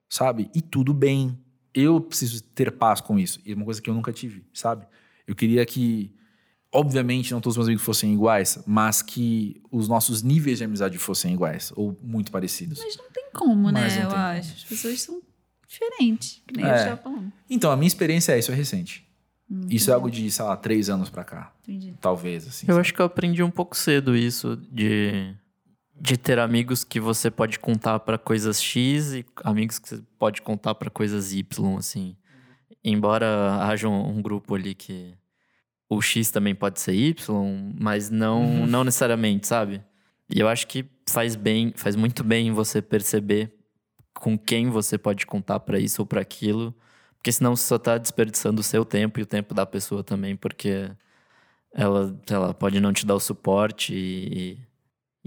[0.09, 0.51] sabe?
[0.55, 1.39] E tudo bem
[1.75, 3.41] eu preciso ter paz com isso.
[3.45, 4.87] E é uma coisa que eu nunca tive, sabe?
[5.27, 6.13] Eu queria que,
[6.73, 10.99] obviamente, não todos os meus amigos fossem iguais, mas que os nossos níveis de amizade
[10.99, 12.79] fossem iguais ou muito parecidos.
[12.79, 13.87] Mas não tem como, né?
[14.03, 14.55] Eu acho.
[14.55, 15.23] As pessoas são
[15.69, 16.71] diferentes, que nem é.
[16.71, 17.33] eu estava falando.
[17.49, 19.07] Então, a minha experiência é isso, é recente.
[19.49, 21.53] Hum, isso é algo de, sei lá, três anos pra cá.
[21.63, 21.95] Entendi.
[22.01, 22.67] Talvez, assim.
[22.67, 22.81] Eu sabe?
[22.81, 25.35] acho que eu aprendi um pouco cedo isso de
[26.01, 30.41] de ter amigos que você pode contar para coisas X e amigos que você pode
[30.41, 32.17] contar para coisas Y, assim.
[32.83, 35.15] Embora haja um, um, grupo ali que
[35.91, 38.67] o X também pode ser Y, mas não, uhum.
[38.67, 39.83] não necessariamente, sabe?
[40.35, 43.53] E eu acho que faz bem, faz muito bem você perceber
[44.15, 46.75] com quem você pode contar para isso ou para aquilo,
[47.17, 50.35] porque senão você só tá desperdiçando o seu tempo e o tempo da pessoa também,
[50.35, 50.91] porque
[51.75, 54.59] ela, ela pode não te dar o suporte e,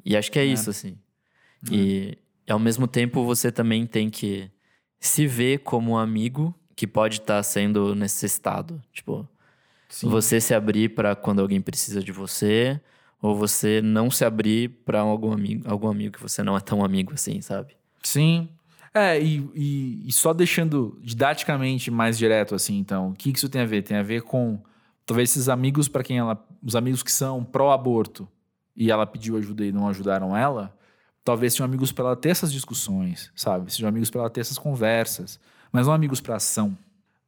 [0.06, 0.46] e acho que é, é.
[0.46, 0.98] isso, assim.
[1.72, 1.76] É.
[1.76, 4.50] E ao mesmo tempo você também tem que
[5.00, 8.82] se ver como um amigo que pode estar tá sendo necessitado.
[8.92, 9.28] Tipo,
[9.90, 10.10] Sim.
[10.10, 12.80] você se abrir para quando alguém precisa de você,
[13.22, 16.84] ou você não se abrir para algum amigo, algum amigo que você não é tão
[16.84, 17.76] amigo assim, sabe?
[18.02, 18.50] Sim.
[18.94, 23.62] É, e, e, e só deixando didaticamente mais direto assim, então, o que isso tem
[23.62, 23.82] a ver?
[23.82, 24.62] Tem a ver com
[25.06, 28.28] talvez esses amigos para quem ela, os amigos que são pró-aborto
[28.76, 30.76] e ela pediu ajuda e não ajudaram ela,
[31.24, 33.72] talvez sejam amigos para ela ter essas discussões, sabe?
[33.72, 35.40] Sejam amigos para ela ter essas conversas,
[35.72, 36.78] mas não amigos para ação.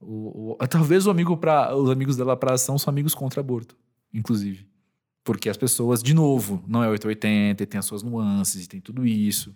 [0.01, 3.75] O, o, talvez o amigo para os amigos dela para ação são amigos contra aborto,
[4.13, 4.67] inclusive.
[5.23, 8.79] Porque as pessoas, de novo, não é 880, e tem as suas nuances, e tem
[8.79, 9.55] tudo isso.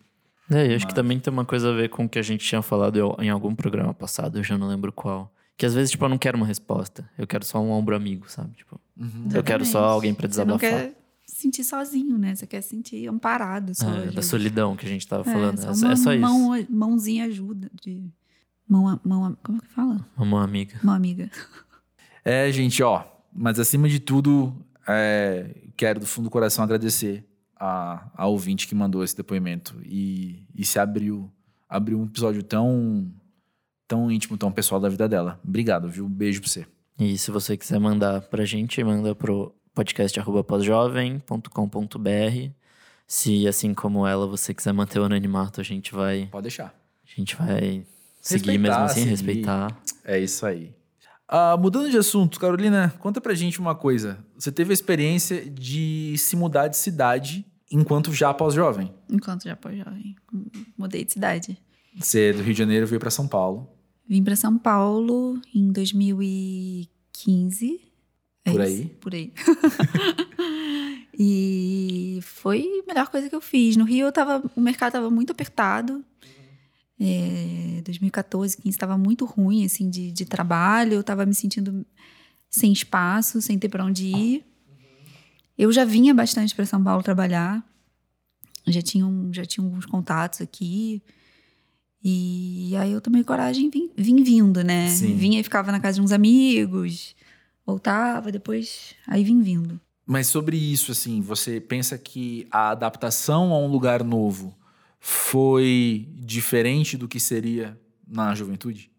[0.49, 2.43] É, e acho que também tem uma coisa a ver com o que a gente
[2.43, 5.31] tinha falado em algum programa passado, eu já não lembro qual.
[5.55, 7.07] Que às vezes, tipo, eu não quero uma resposta.
[7.17, 8.55] Eu quero só um ombro amigo, sabe?
[8.55, 9.27] Tipo, Uhum.
[9.33, 10.89] eu quero só alguém pra desabafar.
[11.31, 12.33] Sentir sozinho, né?
[12.35, 13.73] Você quer se sentir amparado.
[13.75, 15.57] Só, É, da solidão que a gente tava É, falando.
[15.57, 16.21] só É, uma é só isso.
[16.21, 17.69] Mão, mãozinha ajuda.
[17.81, 18.03] De...
[18.67, 20.05] Mão, mão, como é que fala?
[20.17, 20.79] Uma mão amiga.
[20.83, 21.29] Mão amiga.
[22.25, 23.03] É, gente, ó,
[23.33, 24.53] mas acima de tudo,
[24.87, 27.23] é, quero do fundo do coração agradecer
[27.55, 31.31] a, a ouvinte que mandou esse depoimento e, e se abriu,
[31.67, 33.11] abriu um episódio tão,
[33.87, 35.39] tão íntimo, tão pessoal da vida dela.
[35.43, 36.05] Obrigado, viu?
[36.05, 36.65] Um beijo pra você.
[36.99, 42.51] E se você quiser mandar pra gente, manda pro podcast.pós-jovem.com.br.
[43.07, 46.65] Se, assim como ela, você quiser manter o anonimato, a gente vai, Pode deixar.
[46.67, 46.71] a
[47.15, 47.83] gente vai
[48.21, 49.09] seguir Respeitar, mesmo assim, seguir.
[49.11, 49.81] respeitar.
[50.03, 50.71] É isso aí.
[51.27, 54.23] Ah, mudando de assunto, Carolina, conta pra gente uma coisa.
[54.37, 58.93] Você teve a experiência de se mudar de cidade enquanto já pós-jovem.
[59.09, 60.15] Enquanto já pós-jovem.
[60.77, 61.57] Mudei de cidade.
[61.97, 63.67] Você do Rio de Janeiro veio pra São Paulo.
[64.07, 67.88] Vim para São Paulo em 2015.
[68.49, 68.85] É Por isso, aí?
[69.01, 69.33] Por aí.
[71.17, 73.75] e foi a melhor coisa que eu fiz.
[73.75, 76.03] No Rio eu tava, o mercado estava muito apertado.
[76.99, 80.93] É, 2014, 15 estava muito ruim assim de, de trabalho.
[80.93, 81.85] Eu estava me sentindo
[82.49, 84.45] sem espaço, sem ter para onde ir.
[85.57, 87.63] Eu já vinha bastante para São Paulo trabalhar.
[88.67, 91.01] Já tinha, um, já tinha alguns contatos aqui.
[92.03, 94.89] E aí eu tomei coragem e vim, vim vindo, né?
[94.89, 95.15] Sim.
[95.15, 97.13] Vinha e ficava na casa de uns amigos,
[97.69, 99.79] voltava, depois aí vim vindo.
[100.05, 104.57] Mas sobre isso, assim, você pensa que a adaptação a um lugar novo
[104.99, 108.91] foi diferente do que seria na juventude?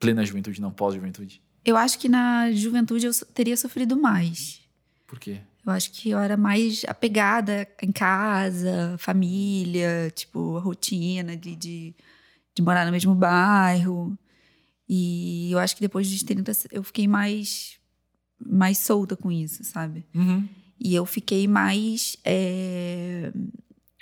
[0.00, 1.42] Plena juventude, não pós-juventude?
[1.64, 4.60] Eu acho que na juventude eu teria sofrido mais.
[5.06, 5.40] Por quê?
[5.64, 11.94] Eu acho que eu era mais apegada em casa, família, tipo, a rotina de, de,
[12.54, 14.16] de morar no mesmo bairro.
[14.88, 17.75] E eu acho que depois dos 30 eu fiquei mais,
[18.44, 20.04] mais solta com isso, sabe?
[20.14, 20.48] Uhum.
[20.78, 23.32] E eu fiquei mais, é,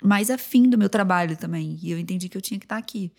[0.03, 1.79] mais afim do meu trabalho também.
[1.81, 3.11] E eu entendi que eu tinha que estar aqui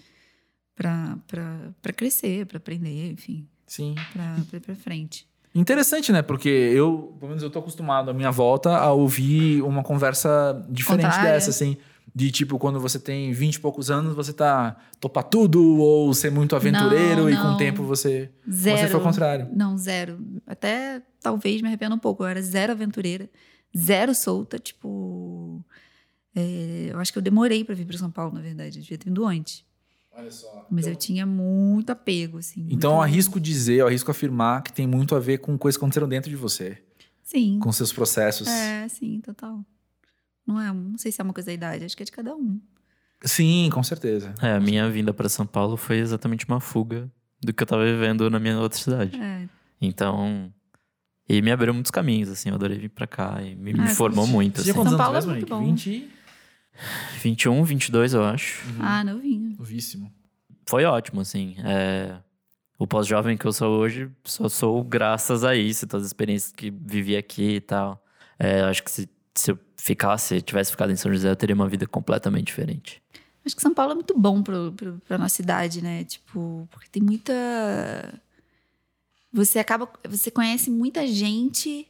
[0.75, 3.95] pra, pra, pra crescer, pra aprender, enfim, Sim.
[4.12, 5.27] pra, pra ir pra frente.
[5.55, 6.21] Interessante, né?
[6.21, 11.07] Porque eu, pelo menos eu tô acostumado à minha volta a ouvir uma conversa diferente
[11.07, 11.33] Contrária.
[11.33, 11.79] dessa, assim.
[12.17, 16.31] De tipo, quando você tem 20 e poucos anos, você tá topa tudo, ou ser
[16.31, 17.57] muito aventureiro, Não, e com o não.
[17.59, 18.31] tempo você.
[18.51, 18.79] Zero.
[18.79, 19.49] Você foi o contrário.
[19.55, 20.19] Não, zero.
[20.47, 22.23] Até talvez me arrependa um pouco.
[22.23, 23.29] Eu era zero aventureira,
[23.77, 24.59] zero solta.
[24.59, 25.62] Tipo,
[26.35, 28.79] é, eu acho que eu demorei pra vir pra São Paulo, na verdade.
[28.79, 29.62] Eu devia ter vindo antes.
[30.17, 30.67] Olha só.
[30.71, 32.67] Mas eu tinha muito apego, assim.
[32.71, 35.85] Então eu arrisco dizer, eu arrisco afirmar que tem muito a ver com coisas que
[35.85, 36.79] aconteceram dentro de você,
[37.23, 37.59] Sim.
[37.59, 38.49] com seus processos.
[38.49, 39.62] É, sim, total.
[40.47, 42.34] Não é, não sei se é uma coisa da idade, acho que é de cada
[42.34, 42.61] um.
[43.24, 44.34] Sim, com certeza.
[44.42, 47.11] É, a minha vinda pra São Paulo foi exatamente uma fuga
[47.42, 49.18] do que eu tava vivendo na minha outra cidade.
[49.20, 49.49] É,
[49.80, 50.53] Então.
[51.28, 52.51] E me abriu muitos caminhos, assim.
[52.51, 54.32] Eu adorei vir pra cá e me, me Ah, formou sim.
[54.32, 54.84] muito, Você assim.
[54.88, 55.64] São Paulo é muito bom.
[55.64, 56.09] 20?
[57.22, 58.62] 21, 22, eu acho.
[58.80, 59.57] Ah, novinho.
[59.59, 60.12] Novíssimo.
[60.68, 61.57] Foi ótimo, assim.
[61.64, 62.16] É,
[62.78, 66.70] O pós-jovem que eu sou hoje, só sou graças a isso, todas as experiências que
[66.70, 68.05] vivi aqui e tal.
[68.38, 69.09] É, acho que se,
[69.41, 73.03] se eu ficasse, tivesse ficado em São José, eu teria uma vida completamente diferente.
[73.45, 76.05] Acho que São Paulo é muito bom pro, pro, pra nossa cidade, né?
[76.05, 77.32] Tipo, porque tem muita.
[79.32, 79.89] Você acaba.
[80.09, 81.87] Você conhece muita gente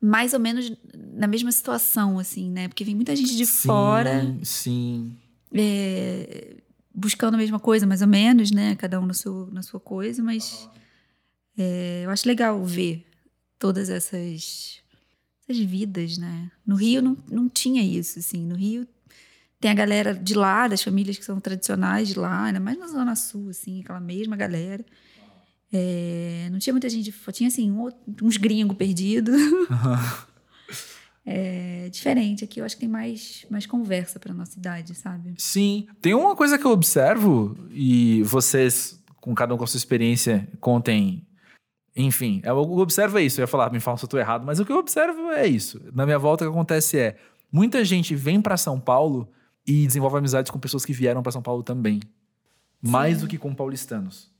[0.00, 2.68] mais ou menos na mesma situação, assim, né?
[2.68, 5.14] Porque vem muita gente de Sim, fora Sim.
[5.52, 6.56] é,
[6.94, 8.74] buscando a mesma coisa, mais ou menos, né?
[8.76, 10.68] Cada um na sua, na sua coisa, mas
[11.56, 13.06] é, eu acho legal ver
[13.58, 14.79] todas essas,
[15.50, 16.50] essas vidas, né?
[16.66, 18.46] No Rio não, não tinha isso, assim.
[18.46, 18.86] No Rio
[19.60, 22.86] tem a galera de lá, das famílias que são tradicionais de lá, ainda mais na
[22.86, 24.84] Zona Sul, assim, aquela mesma galera.
[25.72, 27.88] É, não tinha muita gente tinha assim, um
[28.22, 29.36] uns gringos perdidos.
[31.32, 35.34] É diferente aqui, eu acho que tem mais, mais conversa pra nossa idade, sabe?
[35.36, 35.86] Sim.
[36.00, 40.48] Tem uma coisa que eu observo, e vocês, com cada um com a sua experiência,
[40.60, 41.24] contem.
[41.96, 43.40] Enfim, eu observo é isso.
[43.40, 45.46] Eu ia falar, me fala se eu tô errado, mas o que eu observo é
[45.46, 45.80] isso.
[45.92, 47.16] Na minha volta, o que acontece é:
[47.50, 49.28] muita gente vem pra São Paulo
[49.66, 52.00] e desenvolve amizades com pessoas que vieram pra São Paulo também.
[52.80, 54.30] Mais do que com paulistanos.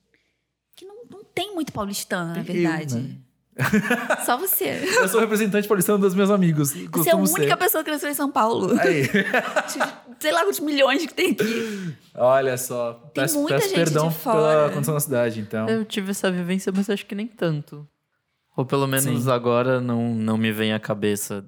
[0.74, 2.94] Que não, não tem muito paulistano, na verdade.
[2.94, 3.16] eu, né?
[4.24, 4.80] Só você.
[4.96, 6.72] Eu sou representante paulistano dos meus amigos.
[6.72, 7.56] Você é a única ser.
[7.56, 8.78] pessoa que nasceu em São Paulo.
[8.80, 9.04] Aí.
[10.20, 11.94] Sei lá quantos milhões que tem aqui.
[12.14, 12.94] Olha só.
[13.14, 14.70] Tem peço, muita peço gente perdão de pela fora.
[14.70, 15.68] condição da cidade, então.
[15.68, 17.86] Eu tive essa vivência, mas acho que nem tanto.
[18.56, 19.30] Ou pelo menos Sim.
[19.30, 21.44] agora não, não me vem à cabeça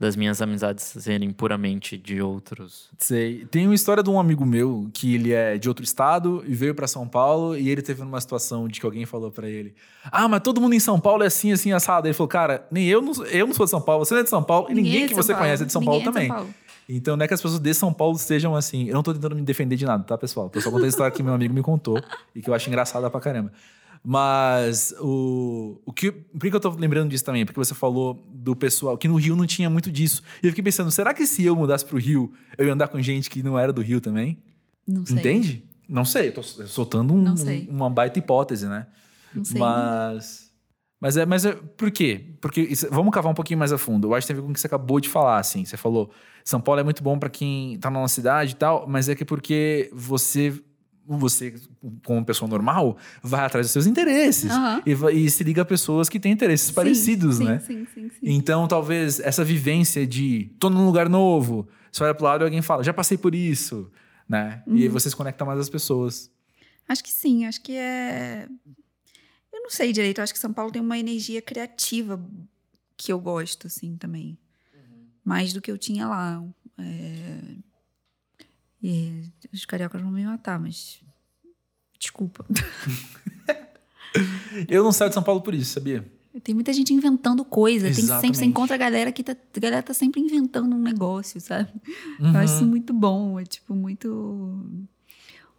[0.00, 2.88] das minhas amizades serem puramente de outros.
[2.98, 3.44] Sei.
[3.50, 6.74] Tem uma história de um amigo meu que ele é de outro estado e veio
[6.74, 9.74] pra São Paulo e ele teve uma situação de que alguém falou pra ele:
[10.10, 12.06] "Ah, mas todo mundo em São Paulo é assim, assim assado".
[12.08, 14.24] Ele falou: "Cara, nem eu não, eu não sou de São Paulo, você não é
[14.24, 15.44] de São Paulo e ninguém, é que São você Paulo.
[15.44, 16.28] conhece é de São Ninguém Paulo é de também".
[16.28, 16.54] São Paulo.
[16.88, 18.88] Então não é que as pessoas de São Paulo sejam assim.
[18.88, 20.48] Eu não tô tentando me defender de nada, tá, pessoal?
[20.48, 22.02] Tô só contando a história que meu amigo me contou
[22.34, 23.52] e que eu acho engraçada pra caramba.
[24.02, 26.10] Mas o, o que.
[26.10, 27.44] Por que eu tô lembrando disso também?
[27.44, 30.22] Porque você falou do pessoal, que no Rio não tinha muito disso.
[30.42, 33.00] E eu fiquei pensando, será que se eu mudasse pro Rio, eu ia andar com
[33.02, 34.38] gente que não era do Rio também?
[34.88, 35.18] Não sei.
[35.18, 35.64] Entende?
[35.88, 37.68] Não sei, eu tô soltando um- sei.
[37.70, 38.86] uma baita hipótese, né?
[39.34, 39.60] Não sei.
[39.60, 40.50] Mas.
[40.98, 41.52] Mas é, mas é.
[41.52, 42.34] Por quê?
[42.40, 42.62] Porque.
[42.62, 44.08] isso- vamos cavar um pouquinho mais a fundo.
[44.08, 45.64] Eu acho que tem a ver com o que você acabou de falar, assim.
[45.64, 46.10] Você falou,
[46.44, 49.14] São Paulo é muito bom pra quem tá na nossa cidade e tal, mas é
[49.14, 50.58] que porque você.
[51.06, 51.54] Você,
[52.04, 54.50] como pessoa normal, vai atrás dos seus interesses.
[54.50, 54.82] Aham.
[54.86, 57.58] E, e se liga a pessoas que têm interesses Sim, parecidos, sim, né?
[57.60, 58.18] Sim, sim, sim.
[58.22, 62.62] Então, talvez essa vivência de tô num lugar novo, você olha pro lado e alguém
[62.62, 63.90] fala, já passei por isso,
[64.28, 64.62] né?
[64.66, 64.92] E aí Uhum.
[64.92, 66.30] você se conecta mais às pessoas.
[66.86, 68.46] Acho que sim, acho que é.
[69.52, 72.24] Eu não sei direito, acho que São Paulo tem uma energia criativa
[72.96, 74.38] que eu gosto, assim, também.
[75.24, 76.42] Mais do que eu tinha lá.
[76.78, 77.40] É...
[78.82, 79.22] E
[79.52, 81.00] os cariocas vão me matar, mas.
[81.98, 82.44] Desculpa.
[84.68, 86.04] Eu não saio de São Paulo por isso, sabia?
[86.42, 87.86] Tem muita gente inventando coisa.
[87.86, 88.38] Tem sempre, Exatamente.
[88.38, 91.70] você encontra a galera que tá, a galera tá sempre inventando um negócio, sabe?
[92.18, 92.32] Uhum.
[92.32, 93.38] Eu acho isso muito bom.
[93.38, 94.08] É tipo muito.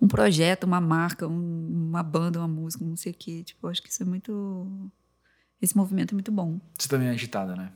[0.01, 3.43] Um projeto, uma marca, um- uma banda, uma música, não sei o quê.
[3.43, 4.89] Tipo, acho que isso é muito.
[5.61, 6.59] Esse movimento é muito bom.
[6.77, 7.71] Você também é agitada, né?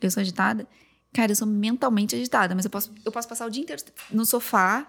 [0.00, 0.66] Eu sou agitada.
[1.14, 4.26] Cara, eu sou mentalmente agitada, mas eu posso, eu posso passar o dia inteiro no
[4.26, 4.86] sofá,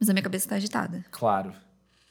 [0.00, 1.04] mas a minha cabeça tá agitada.
[1.10, 1.52] Claro.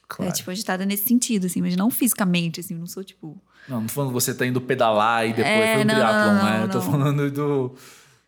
[0.08, 0.30] Claro.
[0.30, 3.42] É, tipo, agitada nesse sentido, assim, mas não fisicamente, assim, eu não sou, tipo.
[3.68, 5.96] Não, não tô falando que você tá indo pedalar e depois É, foi um não,
[5.96, 6.64] triatlon, né?
[6.64, 7.76] Eu tô falando do,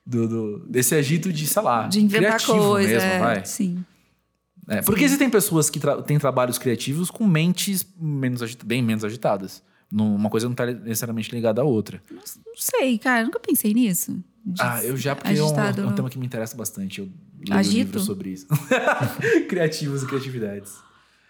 [0.03, 2.89] do, do- desse agito de, sei lá, De inventar criativo coisa.
[2.89, 3.45] mesmo, é, vai.
[3.45, 3.85] Sim.
[4.67, 9.61] É, porque existem pessoas que tra- têm trabalhos criativos com mentes menos bem menos agitadas.
[9.91, 12.01] Uma coisa não tá necessariamente ligada à outra.
[12.09, 14.21] Não, não sei, cara, nunca pensei nisso.
[14.59, 16.99] Ah, eu já, porque é um, agitado é um tema que me interessa bastante.
[17.01, 17.09] Eu
[17.47, 17.75] leio Agito?
[17.77, 18.47] livros sobre isso.
[19.49, 20.75] Criativos e criatividades.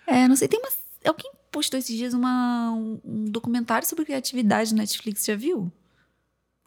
[0.05, 0.69] É, não sei, tem uma.
[1.05, 5.71] Alguém postou esses dias uma, um, um documentário sobre criatividade no Netflix, já viu?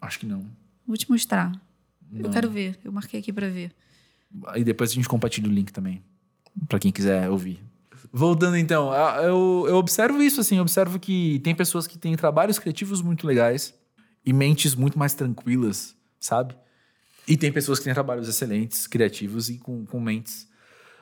[0.00, 0.44] Acho que não.
[0.86, 1.52] Vou te mostrar.
[2.12, 2.30] Eu Não.
[2.30, 3.70] quero ver, eu marquei aqui pra ver.
[4.48, 6.02] Aí depois a gente compartilha o link também.
[6.68, 7.60] Pra quem quiser ouvir.
[8.12, 8.92] Voltando então,
[9.22, 13.26] eu, eu observo isso assim, eu observo que tem pessoas que têm trabalhos criativos muito
[13.26, 13.72] legais
[14.24, 16.54] e mentes muito mais tranquilas, sabe?
[17.26, 20.46] E tem pessoas que têm trabalhos excelentes, criativos e com, com mentes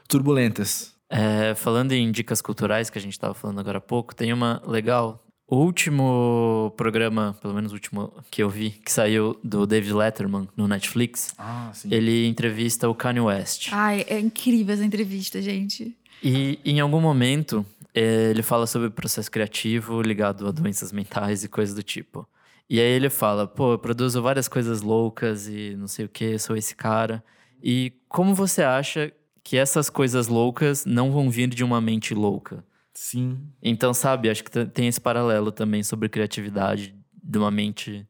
[0.09, 0.95] turbulentas.
[1.11, 4.63] É, falando em dicas culturais que a gente estava falando agora há pouco, tem uma
[4.67, 5.25] legal.
[5.47, 10.47] O último programa, pelo menos o último que eu vi, que saiu do David Letterman
[10.55, 11.89] no Netflix, Ah, sim.
[11.91, 13.71] ele entrevista o Kanye West.
[13.73, 15.97] Ai, é incrível essa entrevista, gente.
[16.23, 17.65] E em algum momento
[17.95, 22.29] eh, ele fala sobre o processo criativo ligado a doenças mentais e coisas do tipo.
[22.71, 26.39] E aí ele fala, pô, eu produzo várias coisas loucas e não sei o que,
[26.39, 27.25] sou esse cara.
[27.63, 29.13] E como você acha
[29.43, 32.63] que essas coisas loucas não vão vir de uma mente louca?
[32.93, 33.39] Sim.
[33.63, 38.07] Então, sabe, acho que tem esse paralelo também sobre criatividade de uma mente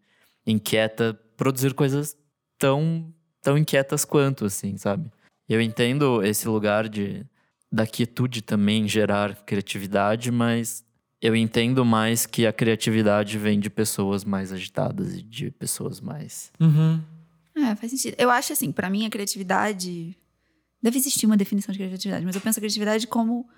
[0.46, 2.16] inquieta produzir coisas
[2.58, 5.10] tão, tão inquietas quanto, assim, sabe?
[5.48, 7.24] Eu entendo esse lugar de
[7.70, 10.84] da quietude também gerar criatividade, mas
[11.20, 16.52] eu entendo mais que a criatividade vem de pessoas mais agitadas e de pessoas mais.
[16.60, 17.02] Uhum.
[17.56, 18.14] É, faz sentido.
[18.18, 20.16] Eu acho assim, pra mim a criatividade.
[20.80, 23.48] Deve existir uma definição de criatividade, mas eu penso a criatividade como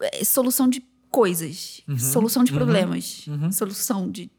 [0.00, 0.80] é, solução de
[1.10, 3.52] coisas, Uhum, solução de uhum, problemas, uhum.
[3.52, 4.30] solução de,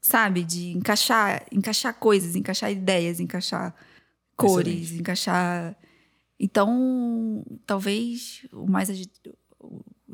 [0.00, 3.74] sabe, de encaixar, encaixar coisas, encaixar ideias, encaixar
[4.36, 5.00] cores, Excelente.
[5.00, 5.76] encaixar.
[6.38, 9.10] Então, talvez o mais agi-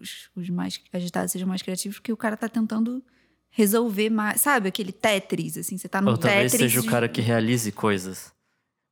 [0.03, 3.03] os, os mais agitados sejam mais criativos porque o cara tá tentando
[3.51, 6.73] resolver mais, sabe, aquele Tetris, assim, você tá no Ou talvez Tetris.
[6.73, 8.33] seja o cara que realize coisas.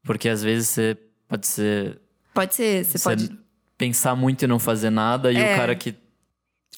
[0.05, 0.97] Porque às vezes você
[1.29, 2.01] pode ser.
[2.33, 3.39] Pode ser, você pode
[3.77, 5.55] pensar muito e não fazer nada, e É.
[5.55, 5.95] o cara que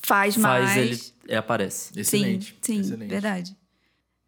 [0.03, 0.77] faz faz, mais.
[0.77, 1.99] ele é, aparece.
[1.99, 2.57] Excelente.
[2.61, 3.11] Sim, sim, excelente.
[3.11, 3.57] verdade.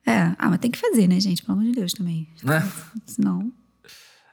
[0.06, 1.42] É, ah, mas tem que fazer, né, gente?
[1.42, 2.28] Pelo amor de Deus também.
[2.42, 2.60] Né?
[3.06, 3.50] Senão.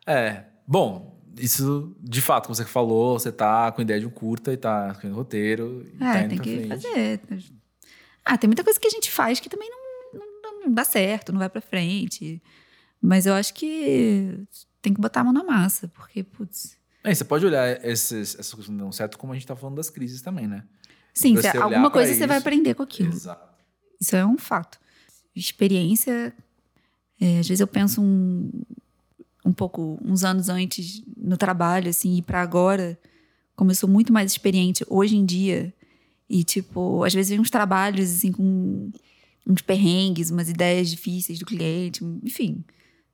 [0.06, 0.44] É.
[0.68, 4.58] Bom, isso, de fato, como você falou, você tá com ideia de um curta e
[4.58, 5.86] tá escrevendo roteiro.
[5.94, 6.70] E tá É, indo tem que frente.
[6.70, 7.22] fazer.
[8.26, 11.32] Ah, tem muita coisa que a gente faz que também não, não, não dá certo,
[11.32, 12.42] não vai pra frente.
[13.02, 14.38] Mas eu acho que
[14.82, 16.78] tem que botar a mão na massa, porque, putz.
[17.04, 19.56] É, você pode olhar esses, essas coisas que não dão certo, como a gente tá
[19.56, 20.64] falando das crises também, né?
[21.14, 22.48] Sim, cê- alguma coisa você vai isso.
[22.48, 23.12] aprender com aquilo.
[23.12, 23.50] Exato.
[24.00, 24.80] Isso é um fato.
[25.36, 26.34] Experiência.
[27.20, 28.52] é, às vezes eu penso um,
[29.44, 33.00] um pouco, uns anos antes no trabalho, assim, e para agora,
[33.56, 35.74] como eu sou muito mais experiente hoje em dia,
[36.30, 38.90] e tipo, às vezes vem uns trabalhos, assim, com
[39.46, 42.64] uns perrengues, umas ideias difíceis do cliente, enfim,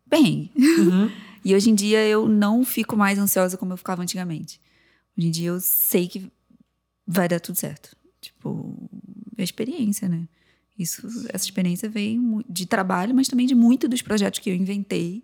[0.10, 0.52] perrengue.
[0.56, 1.12] Uhum.
[1.46, 4.60] E hoje em dia eu não fico mais ansiosa como eu ficava antigamente.
[5.18, 6.30] Hoje em dia eu sei que
[7.08, 7.96] vai dar tudo certo.
[8.20, 8.90] Tipo,
[9.38, 10.28] é experiência, né?
[10.78, 15.24] Isso, essa experiência veio de trabalho, mas também de muito dos projetos que eu inventei.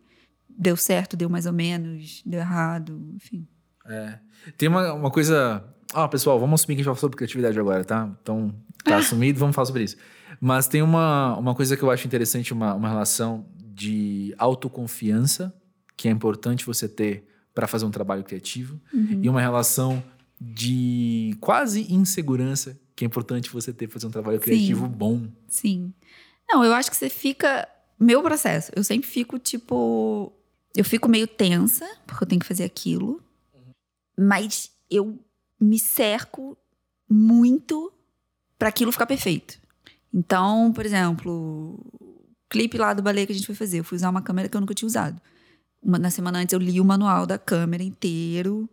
[0.57, 3.47] Deu certo, deu mais ou menos, deu errado, enfim.
[3.85, 4.19] É.
[4.57, 5.63] Tem uma, uma coisa.
[5.93, 8.09] Ah, pessoal, vamos assumir que a gente vai falar sobre criatividade agora, tá?
[8.21, 9.97] Então, tá assumido, vamos falar sobre isso.
[10.39, 15.53] Mas tem uma, uma coisa que eu acho interessante, uma, uma relação de autoconfiança,
[15.95, 18.81] que é importante você ter para fazer um trabalho criativo,
[19.21, 20.03] e uma relação
[20.41, 24.43] de quase insegurança, que é importante você ter para fazer um trabalho Sim.
[24.43, 25.27] criativo bom.
[25.47, 25.93] Sim.
[26.49, 27.67] Não, eu acho que você fica.
[27.99, 30.33] Meu processo, eu sempre fico tipo.
[30.75, 33.21] Eu fico meio tensa, porque eu tenho que fazer aquilo.
[34.17, 35.19] Mas eu
[35.59, 36.57] me cerco
[37.09, 37.91] muito
[38.57, 39.59] para aquilo ficar perfeito.
[40.13, 41.79] Então, por exemplo,
[42.49, 44.55] clipe lá do balé que a gente foi fazer, eu fui usar uma câmera que
[44.55, 45.19] eu nunca tinha usado.
[45.81, 48.69] Uma, na semana antes eu li o manual da câmera inteiro.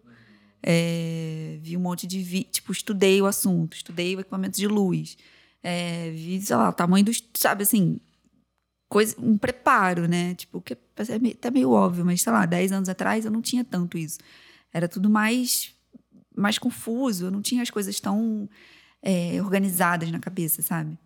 [0.63, 5.17] é, vi um monte de vi, tipo, estudei o assunto, estudei o equipamento de luz.
[5.63, 7.23] É, vi, sei lá, o tamanho dos.
[7.35, 8.01] Sabe assim.
[8.91, 10.35] Coisa, um preparo, né?
[10.35, 13.41] Tipo, que é meio- até meio óbvio, mas sei lá, 10 anos atrás eu não
[13.41, 14.19] tinha tanto isso.
[14.75, 15.73] Era tudo mais,
[16.37, 18.49] mais confuso, eu não tinha as coisas tão
[19.03, 20.99] é, organizadas na cabeça, sabe?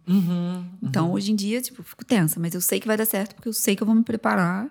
[0.83, 3.49] Então, hoje em dia, tipo, fico tensa, mas eu sei que vai dar certo, porque
[3.49, 4.69] eu sei que eu vou me preparar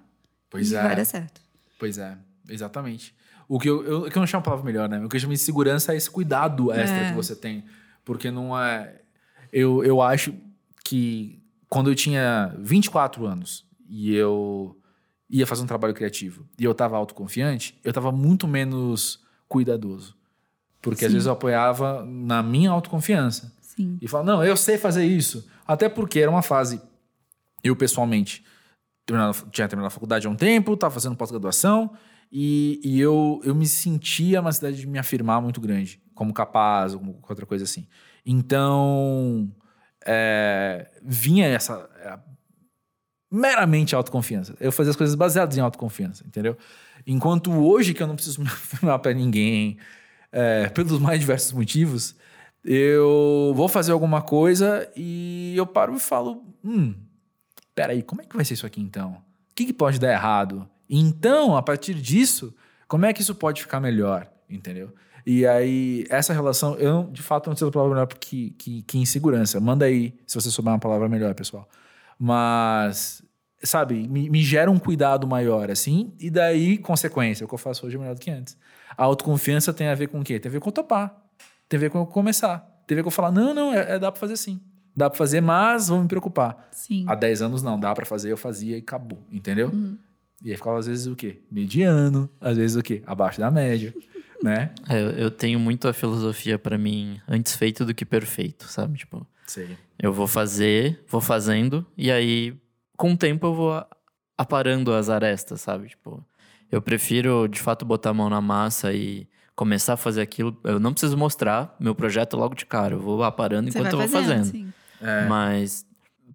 [0.49, 0.81] Pois e é.
[0.83, 1.39] vai dar certo.
[1.79, 2.17] Pois é,
[2.49, 3.13] exatamente.
[3.47, 4.99] O que eu, eu, que eu não chamo a palavra melhor, né?
[5.05, 7.09] O que eu chamo de segurança é esse cuidado extra É.
[7.09, 7.63] que você tem.
[8.03, 9.01] Porque não é.
[9.51, 10.33] Eu, eu acho
[10.83, 11.39] que
[11.73, 14.79] quando eu tinha 24 anos e eu
[15.27, 20.15] ia fazer um trabalho criativo e eu tava autoconfiante, eu tava muito menos cuidadoso.
[20.79, 21.15] Porque às Sim.
[21.15, 23.51] vezes eu apoiava na minha autoconfiança.
[23.59, 23.97] Sim.
[23.99, 25.49] E fala, não, eu sei fazer isso.
[25.65, 26.79] Até porque era uma fase,
[27.63, 28.45] eu pessoalmente,
[29.51, 31.91] tinha terminado a faculdade há um tempo, estava fazendo pós-graduação,
[32.31, 36.93] e, e eu, eu me sentia uma cidade de me afirmar muito grande, como capaz,
[36.93, 37.87] ou como outra coisa assim.
[38.23, 39.51] Então,
[40.05, 42.17] é, vinha essa é,
[43.31, 44.55] meramente autoconfiança.
[44.59, 46.57] Eu fazia as coisas baseadas em autoconfiança, entendeu?
[47.05, 49.77] Enquanto hoje, que eu não preciso me afirmar para ninguém,
[50.31, 52.15] é, pelos mais diversos motivos,
[52.63, 56.95] eu vou fazer alguma coisa e eu paro e falo: hum,
[57.75, 59.11] peraí, como é que vai ser isso aqui então?
[59.51, 60.67] O que, que pode dar errado?
[60.89, 62.55] Então, a partir disso,
[62.87, 64.31] como é que isso pode ficar melhor?
[64.49, 64.93] Entendeu?
[65.25, 68.81] E aí, essa relação, eu não- de fato não sei a palavra melhor que, que,
[68.83, 69.59] que insegurança.
[69.59, 71.67] Manda aí, se você souber uma palavra melhor, pessoal.
[72.19, 73.21] Mas,
[73.63, 77.85] sabe, me, me gera um cuidado maior, assim, e daí, consequência, o que eu faço
[77.85, 78.57] hoje é melhor do que antes.
[78.97, 80.39] A autoconfiança tem a ver com o quê?
[80.39, 81.15] Tem a ver com eu topar.
[81.69, 82.59] Tem a ver com eu começar.
[82.87, 84.59] Tem a ver com eu falar, não, não, é, é- dá pra fazer sim.
[84.95, 86.67] Dá pra fazer, mas vou me preocupar.
[86.71, 87.05] Sim.
[87.07, 89.69] Há 10 anos não, dá pra fazer, eu fazia e acabou, entendeu?
[89.69, 89.97] Uhum.
[90.43, 91.41] E aí ficava às vezes o quê?
[91.49, 93.01] Mediano, às vezes o quê?
[93.07, 93.93] Abaixo da média,
[94.43, 94.71] né?
[94.89, 98.97] É, eu, tenho muito a filosofia pra mim, antes feito do que perfeito, sabe?
[98.97, 99.77] Tipo, Sei.
[99.97, 102.53] eu vou fazer, vou fazendo, e aí,
[102.97, 103.85] com o tempo, eu vou
[104.37, 105.87] aparando as arestas, sabe?
[105.87, 106.23] Tipo,
[106.69, 110.57] eu prefiro, de fato, botar a mão na massa e começar a fazer aquilo.
[110.63, 114.05] Eu não preciso mostrar meu projeto logo de cara, eu vou aparando Você enquanto vai
[114.05, 114.45] eu vou fazendo.
[114.45, 114.73] sim.
[114.99, 115.25] É.
[115.25, 115.85] Mas,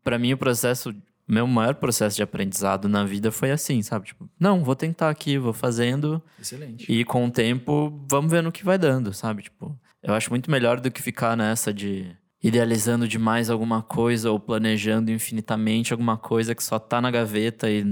[0.02, 0.94] pra mim, o processo,
[1.29, 4.07] meu maior processo de aprendizado na vida foi assim, sabe?
[4.07, 6.22] Tipo, não, vou tentar aqui, vou fazendo.
[6.41, 6.91] Excelente.
[6.91, 9.43] E com o tempo, vamos vendo o que vai dando, sabe?
[9.43, 14.39] Tipo, eu acho muito melhor do que ficar nessa de idealizando demais alguma coisa ou
[14.39, 17.85] planejando infinitamente alguma coisa que só tá na gaveta e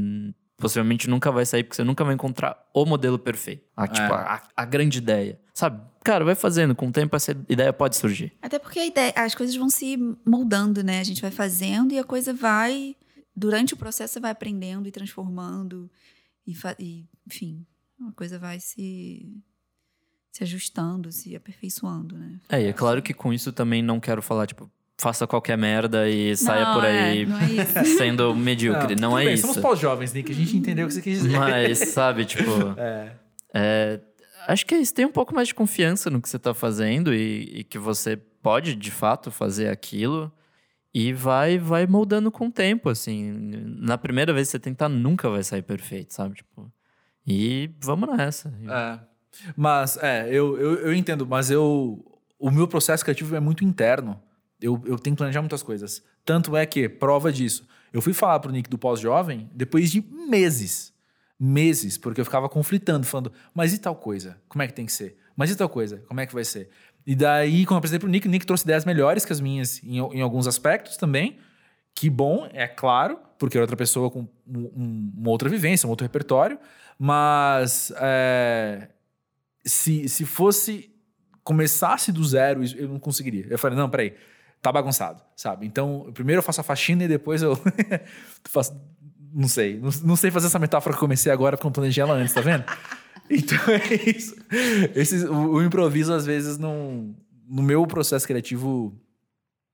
[0.57, 3.64] possivelmente nunca vai sair, porque você nunca vai encontrar o modelo perfeito.
[3.76, 5.39] A, tipo, a, a grande ideia.
[5.53, 5.80] Sabe?
[6.03, 8.32] Cara, vai fazendo, com o tempo essa ideia pode surgir.
[8.41, 11.01] Até porque a ideia, as coisas vão se moldando, né?
[11.01, 12.95] A gente vai fazendo e a coisa vai.
[13.37, 15.91] Durante o processo, você vai aprendendo e transformando.
[16.47, 17.66] E, e, enfim,
[18.09, 19.30] a coisa vai se,
[20.32, 22.41] se ajustando, se aperfeiçoando, né?
[22.49, 26.09] É, e é claro que com isso também não quero falar, tipo, faça qualquer merda
[26.09, 27.84] e saia Não, por é, aí não é isso.
[27.99, 28.97] sendo medíocre.
[28.97, 29.47] Não, tudo é bem, isso.
[29.47, 31.39] Somos pós-jovens, Nick, a gente entendeu o que você quis dizer.
[31.39, 32.51] Mas, sabe, tipo.
[32.78, 33.12] É.
[33.55, 34.01] é,
[34.49, 34.93] acho que é isso.
[34.93, 38.16] Tem um pouco mais de confiança no que você tá fazendo e, e que você
[38.16, 40.32] pode, de fato, fazer aquilo.
[40.99, 43.30] E vai, vai moldando com o tempo, assim.
[43.30, 46.36] Na primeira vez que você tentar, nunca vai sair perfeito, sabe?
[46.36, 46.72] Tipo,
[47.26, 48.49] e vamos nessa.
[48.66, 48.99] É.
[49.55, 52.03] Mas, é, eu, eu, eu entendo, mas eu.
[52.38, 54.18] O meu processo criativo é muito interno.
[54.59, 56.03] Eu, eu tenho que planejar muitas coisas.
[56.24, 60.94] Tanto é que, prova disso, eu fui falar pro Nick do pós-jovem depois de meses.
[61.38, 64.40] Meses, porque eu ficava conflitando, falando, mas e tal coisa?
[64.49, 65.18] Como é que tem que ser?
[65.36, 65.99] Mas e tal coisa?
[66.09, 66.70] Como é que vai ser?
[67.07, 69.82] E daí, quando eu apresentei pro Nick, o Nick trouxe ideias melhores que as minhas
[69.82, 71.38] em, em alguns aspectos também.
[71.94, 76.04] Que bom, é claro, porque era outra pessoa com um, uma outra vivência, um outro
[76.04, 76.59] repertório.
[76.98, 78.88] Mas é,
[79.64, 80.90] se, se fosse
[81.44, 83.46] começasse do zero, eu não conseguiria.
[83.48, 84.14] Eu falei, não, peraí,
[84.61, 85.64] tá bagunçado, sabe?
[85.64, 87.57] Então, primeiro eu faço a faxina e depois eu
[88.44, 88.76] faço.
[89.32, 89.78] Não sei.
[89.78, 92.34] Não, não, sei fazer essa metáfora que eu comecei agora porque eu planejei ela antes,
[92.34, 92.64] tá vendo?
[93.30, 94.36] Então é isso.
[94.94, 97.14] Esse, o, o, improviso, às vezes, não.
[97.48, 98.94] No meu processo criativo.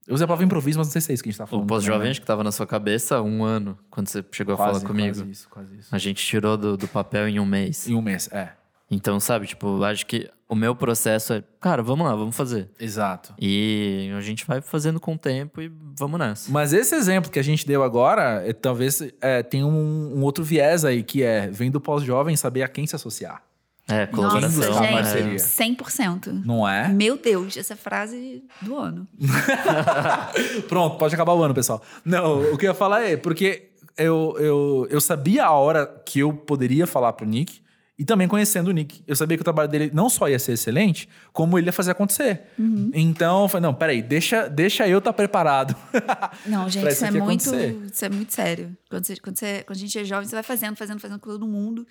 [0.06, 1.46] Eu usei a palavra improviso, mas não sei se é isso que a gente tá
[1.46, 1.64] falando.
[1.64, 2.14] O pós-jovem né?
[2.14, 5.14] que tava na sua cabeça um ano, quando você chegou quase, a falar comigo.
[5.14, 5.94] Quase isso, quase isso.
[5.94, 7.88] A gente tirou do, do papel em um mês.
[7.88, 8.52] Em um mês, é.
[8.90, 12.68] Então, sabe, tipo, acho que o meu processo é, cara, vamos lá, vamos fazer.
[12.78, 13.32] Exato.
[13.40, 16.52] E a gente vai fazendo com o tempo e vamos nessa.
[16.52, 20.44] Mas esse exemplo que a gente deu agora, é, talvez é, tenha um, um, outro
[20.44, 23.42] viés aí, que é, vem do pós-jovem saber a quem se associar.
[23.88, 24.68] É, colaboração.
[24.68, 25.36] Nossa, gente, parceria.
[25.36, 26.44] 100%.
[26.44, 26.86] Não é?
[26.88, 29.08] Meu Deus, essa frase do ano.
[30.68, 31.82] Pronto, pode acabar o ano, pessoal.
[32.04, 36.18] Não, o que eu ia falar é, porque eu, eu, eu sabia a hora que
[36.18, 37.61] eu poderia falar pro Nick,
[38.02, 39.00] e também conhecendo o Nick.
[39.06, 41.92] Eu sabia que o trabalho dele não só ia ser excelente, como ele ia fazer
[41.92, 42.48] acontecer.
[42.58, 42.90] Uhum.
[42.92, 45.76] Então, eu falei, não, peraí, deixa, deixa eu estar tá preparado.
[46.44, 47.54] Não, gente, isso, isso é muito,
[47.92, 48.76] isso é muito sério.
[48.90, 51.30] Quando, você, quando, você, quando a gente é jovem, você vai fazendo, fazendo, fazendo com
[51.30, 51.86] todo mundo.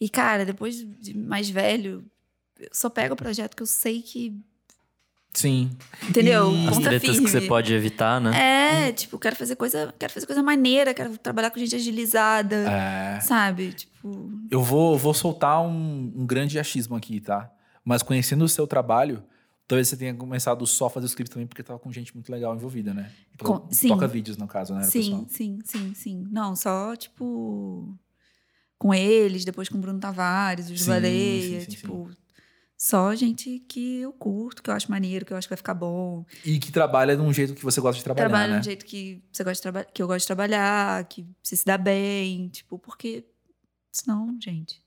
[0.00, 2.02] E, cara, depois de mais velho,
[2.58, 4.40] eu só pego o projeto que eu sei que
[5.36, 5.70] Sim.
[6.08, 6.50] Entendeu?
[6.50, 6.66] E...
[6.66, 7.26] As tretas firme.
[7.26, 8.86] que você pode evitar, né?
[8.88, 12.56] É, tipo, quero fazer coisa, quero fazer coisa maneira, quero trabalhar com gente agilizada.
[12.56, 13.20] É.
[13.20, 13.74] Sabe?
[13.74, 14.30] Tipo.
[14.50, 17.52] Eu vou, vou soltar um, um grande achismo aqui, tá?
[17.84, 19.22] Mas conhecendo o seu trabalho,
[19.68, 22.32] talvez você tenha começado só a fazer o script também porque tava com gente muito
[22.32, 23.12] legal envolvida, né?
[23.38, 23.88] Com, sim.
[23.88, 24.84] Toca vídeos, no caso, né?
[24.84, 25.26] Sim, pessoal?
[25.28, 26.26] sim, sim, sim.
[26.30, 27.94] Não, só, tipo.
[28.78, 32.08] Com eles, depois com o Bruno Tavares, os sim, Baleia, sim, sim, tipo.
[32.10, 32.25] Sim
[32.78, 35.74] só gente que eu curto, que eu acho maneiro, que eu acho que vai ficar
[35.74, 36.26] bom.
[36.44, 38.54] E que trabalha de um jeito que você gosta de trabalhar, Trabalha né?
[38.54, 41.56] de um jeito que você gosta de trabalhar, que eu gosto de trabalhar, que você
[41.56, 43.24] se dá bem, tipo, porque
[43.90, 44.84] senão, gente.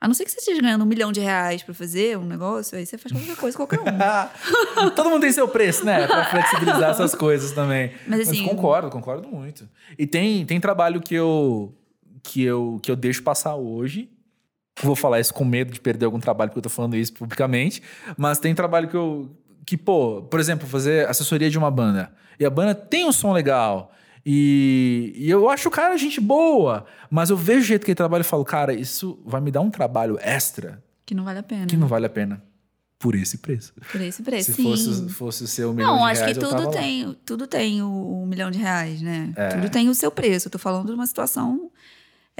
[0.00, 2.78] A não ser que você esteja ganhando um milhão de reais para fazer um negócio,
[2.78, 3.84] aí você faz qualquer coisa, qualquer um.
[4.94, 6.06] Todo mundo tem seu preço, né?
[6.06, 7.92] Pra flexibilizar essas coisas também.
[8.06, 9.68] Mas, assim, Mas concordo, concordo muito.
[9.98, 11.76] E tem, tem trabalho que eu,
[12.22, 14.08] que, eu, que eu deixo passar hoje
[14.82, 17.82] vou falar isso com medo de perder algum trabalho, porque eu tô falando isso publicamente,
[18.16, 19.30] mas tem trabalho que eu.
[19.66, 22.10] Que, pô, por exemplo, fazer assessoria de uma banda.
[22.40, 23.92] E a banda tem um som legal.
[24.24, 27.96] E, e, eu acho o cara gente boa, mas eu vejo o jeito que ele
[27.96, 30.82] trabalha e falo, cara, isso vai me dar um trabalho extra.
[31.06, 31.66] Que não vale a pena.
[31.66, 32.42] Que não vale a pena.
[32.98, 33.72] Por esse preço.
[33.92, 34.64] Por esse preço, Se sim.
[34.64, 38.22] fosse, fosse o seu milhão não, de reais, acho que tudo tem, tudo tem o,
[38.22, 39.32] o, milhão de reais, né?
[39.36, 39.48] É.
[39.48, 40.48] Tudo tem o seu preço.
[40.48, 41.70] Eu tô falando de uma situação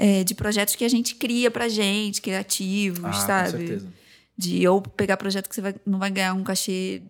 [0.01, 3.51] é, de projetos que a gente cria pra gente, criativos, ah, sabe?
[3.51, 3.93] Com certeza.
[4.37, 7.01] De ou pegar projeto que você vai, não vai ganhar um cachê,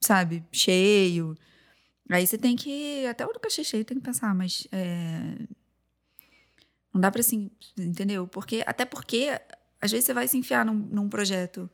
[0.00, 1.36] sabe, cheio.
[2.08, 3.04] Aí você tem que.
[3.04, 4.66] Até o cachê cheio tem que pensar, mas.
[4.72, 5.36] É,
[6.94, 8.26] não dá pra assim, entendeu?
[8.26, 9.38] Porque, até porque,
[9.78, 11.68] às vezes você vai se enfiar num, num projeto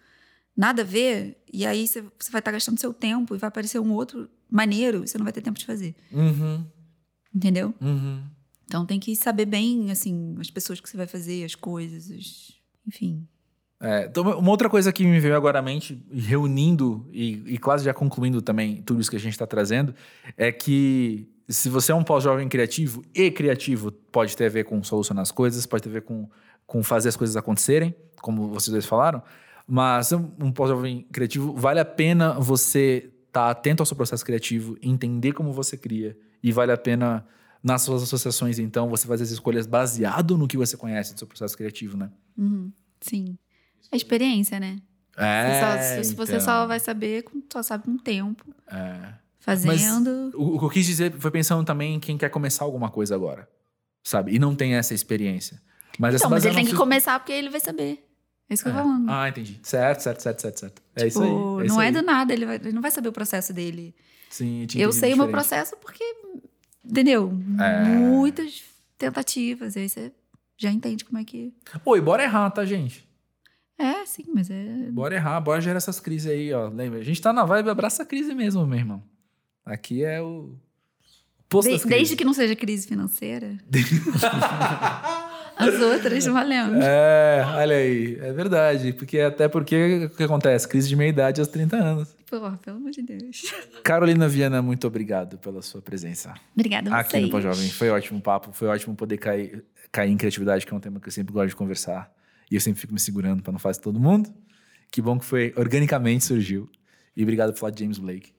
[0.56, 3.46] nada a ver, e aí você, você vai estar tá gastando seu tempo e vai
[3.46, 5.94] aparecer um outro maneiro, e você não vai ter tempo de fazer.
[6.10, 6.66] Uhum.
[7.32, 7.72] Entendeu?
[7.80, 8.24] Uhum.
[8.64, 12.52] Então tem que saber bem, assim, as pessoas que você vai fazer, as coisas,
[12.86, 13.26] enfim.
[13.80, 17.84] É, então uma outra coisa que me veio agora à mente, reunindo e, e quase
[17.84, 19.94] já concluindo também tudo isso que a gente está trazendo,
[20.36, 24.82] é que se você é um pós-jovem criativo, e criativo pode ter a ver com
[24.82, 26.28] solucionar as coisas, pode ter a ver com,
[26.66, 29.22] com fazer as coisas acontecerem, como vocês dois falaram,
[29.66, 34.78] mas um pós-jovem criativo, vale a pena você estar tá atento ao seu processo criativo,
[34.80, 37.26] entender como você cria, e vale a pena
[37.64, 41.26] nas suas associações, então, você faz as escolhas baseado no que você conhece do seu
[41.26, 42.10] processo criativo, né?
[42.36, 42.70] Uhum,
[43.00, 43.38] sim.
[43.90, 44.76] A experiência, né?
[45.16, 46.26] É, você só, então.
[46.26, 48.44] você só vai saber, só sabe com o tempo.
[48.70, 49.14] É.
[49.38, 50.10] Fazendo.
[50.10, 52.90] Mas o, o que eu quis dizer foi pensando também em quem quer começar alguma
[52.90, 53.48] coisa agora,
[54.02, 54.34] sabe?
[54.34, 55.62] E não tem essa experiência.
[55.98, 58.04] Mas, então, mas ele tem que começar porque ele vai saber.
[58.48, 58.72] É isso que é.
[58.72, 59.10] eu tô falando.
[59.10, 59.60] Ah, entendi.
[59.62, 60.82] Certo, certo, certo, certo, certo.
[60.94, 61.28] É tipo, isso aí.
[61.28, 61.92] É não isso é aí.
[61.92, 63.94] do nada, ele, vai, ele não vai saber o processo dele.
[64.28, 66.02] Sim, Eu sei o meu processo porque
[66.84, 67.32] Entendeu?
[67.60, 67.84] É...
[67.84, 68.62] Muitas
[68.98, 69.76] tentativas.
[69.76, 70.12] Aí você
[70.56, 71.52] já entende como é que.
[71.84, 73.06] Oi, bora errar, tá, gente?
[73.76, 74.90] É, sim, mas é.
[74.92, 76.68] Bora errar, bora gerar essas crises aí, ó.
[76.68, 77.00] Lembra?
[77.00, 79.02] A gente tá na vibe, abraça a crise mesmo, meu irmão.
[79.64, 80.54] Aqui é o.
[81.48, 83.56] Posto De- desde que não seja crise financeira.
[85.56, 86.76] As outras valendo.
[86.82, 88.92] É, olha aí, é verdade.
[88.92, 90.66] Porque até porque o que acontece?
[90.66, 92.08] Crise de meia-idade aos 30 anos.
[92.28, 93.52] Pô, pelo amor de Deus.
[93.84, 97.22] Carolina Viana, muito obrigado pela sua presença Obrigada a aqui vocês.
[97.24, 97.70] no Pós-Jovem.
[97.70, 100.98] Foi ótimo o papo, foi ótimo poder cair, cair em criatividade, que é um tema
[100.98, 102.12] que eu sempre gosto de conversar.
[102.50, 104.32] E eu sempre fico me segurando para não fazer todo mundo.
[104.90, 106.68] Que bom que foi, organicamente surgiu.
[107.16, 108.32] E obrigado por falar de James Blake.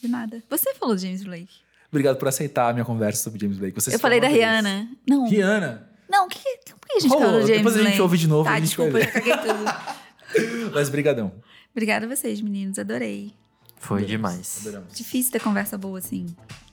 [0.00, 0.42] De nada.
[0.48, 1.52] Você falou de James Blake.
[1.90, 3.74] Obrigado por aceitar a minha conversa sobre James Blake.
[3.74, 4.38] Você eu falei da vez.
[4.38, 4.88] Rihanna.
[5.06, 5.28] Não.
[5.28, 5.91] Rihanna?
[6.08, 7.26] Não, que, que, por que a gente Rolou.
[7.26, 10.72] falou James Depois a gente ouve de novo e Tá, a gente desculpa, caguei tudo.
[10.74, 11.32] Mas brigadão.
[11.72, 12.78] Obrigada a vocês, meninos.
[12.78, 13.32] Adorei.
[13.78, 14.58] Foi Adoramos, demais.
[14.60, 14.94] adoramos.
[14.94, 16.26] Difícil ter conversa boa assim.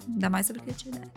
[0.08, 1.10] Ainda mais sobre criatividade.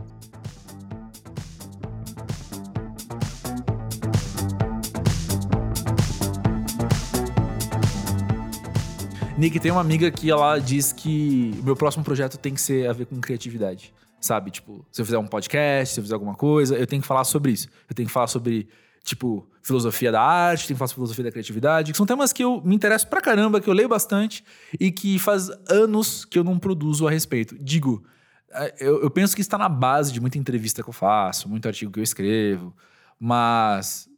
[9.36, 12.88] Nick, tem uma amiga que ela diz que o meu próximo projeto tem que ser
[12.88, 13.92] a ver com criatividade.
[14.22, 14.52] Sabe?
[14.52, 17.24] Tipo, se eu fizer um podcast, se eu fizer alguma coisa, eu tenho que falar
[17.24, 17.68] sobre isso.
[17.90, 18.68] Eu tenho que falar sobre,
[19.02, 22.44] tipo, filosofia da arte, tenho que falar sobre filosofia da criatividade, que são temas que
[22.44, 24.44] eu me interesso pra caramba, que eu leio bastante
[24.78, 27.56] e que faz anos que eu não produzo a respeito.
[27.60, 28.04] Digo,
[28.52, 31.66] eh, eu, eu penso que está na base de muita entrevista que eu faço, muito
[31.66, 32.72] artigo que eu escrevo,
[33.18, 34.08] mas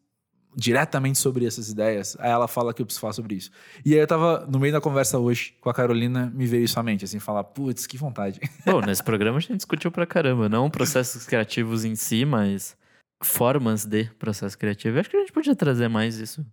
[0.56, 3.51] diretamente sobre essas ideias, aí ela fala que eu preciso falar sobre isso.
[3.85, 6.78] E aí eu tava no meio da conversa hoje com a Carolina, me veio isso
[6.78, 8.40] à mente, assim, falar, putz, que vontade.
[8.64, 10.48] Bom, nesse programa a gente discutiu pra caramba.
[10.48, 12.76] Não processos criativos em si, mas
[13.22, 14.97] formas de processo criativo.
[14.97, 16.44] Eu acho que a gente podia trazer mais isso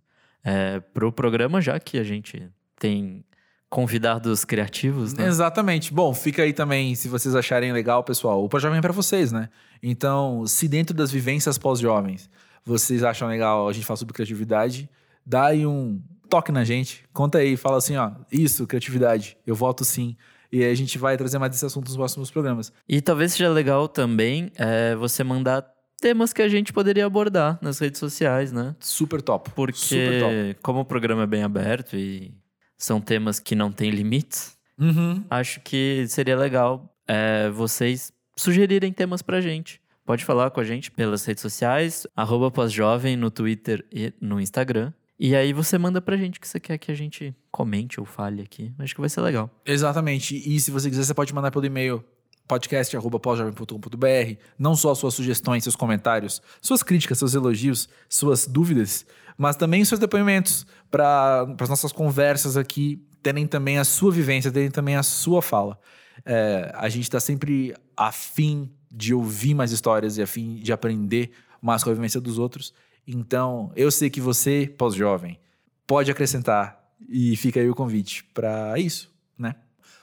[0.44, 3.24] é, pro programa, já que a gente tem
[3.72, 5.26] convidados criativos, né?
[5.26, 5.94] Exatamente.
[5.94, 9.48] Bom, fica aí também, se vocês acharem legal, pessoal, o pós-jovem é pra vocês, né?
[9.82, 12.28] Então, se dentro das vivências pós-jovens
[12.64, 14.88] vocês acham legal a gente falar sobre criatividade,
[15.24, 19.84] dá aí um toque na gente, conta aí, fala assim, ó, isso, criatividade, eu voto
[19.84, 20.16] sim.
[20.50, 22.72] E aí a gente vai trazer mais desse assunto nos próximos programas.
[22.88, 25.66] E talvez seja legal também é, você mandar
[26.00, 28.74] temas que a gente poderia abordar nas redes sociais, né?
[28.80, 29.50] Super top.
[29.52, 30.56] Porque Super top.
[30.62, 32.34] como o programa é bem aberto e
[32.76, 35.22] são temas que não têm limites, Uhum.
[35.30, 39.80] acho que seria legal é, vocês sugerirem temas pra gente.
[40.04, 44.92] Pode falar com a gente pelas redes sociais, arroba pós-jovem no Twitter e no Instagram.
[45.18, 48.06] E aí você manda pra gente o que você quer que a gente comente ou
[48.06, 48.72] fale aqui.
[48.80, 49.48] Acho que vai ser legal.
[49.64, 50.36] Exatamente.
[50.36, 52.04] E se você quiser, você pode mandar pelo e-mail
[52.48, 54.36] podcast.pós-jovem.com.br.
[54.58, 59.06] Não só suas sugestões, seus comentários, suas críticas, seus elogios, suas dúvidas,
[59.38, 64.70] mas também seus depoimentos para as nossas conversas aqui terem também a sua vivência, terem
[64.70, 65.78] também a sua fala.
[66.24, 71.30] É, a gente está sempre afim de ouvir mais histórias e afim de aprender
[71.60, 72.74] mais com a vivência dos outros.
[73.06, 75.38] Então, eu sei que você, pós-jovem,
[75.86, 79.54] pode acrescentar e fica aí o convite para isso, né?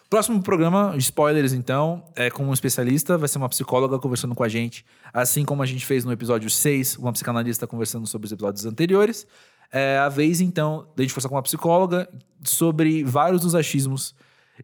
[0.09, 4.49] Próximo programa, spoilers então, é com um especialista, vai ser uma psicóloga conversando com a
[4.49, 4.83] gente,
[5.13, 9.27] assim como a gente fez no episódio 6, uma psicanalista conversando sobre os episódios anteriores.
[9.71, 12.09] É a vez então da gente conversar com uma psicóloga
[12.43, 14.15] sobre vários dos achismos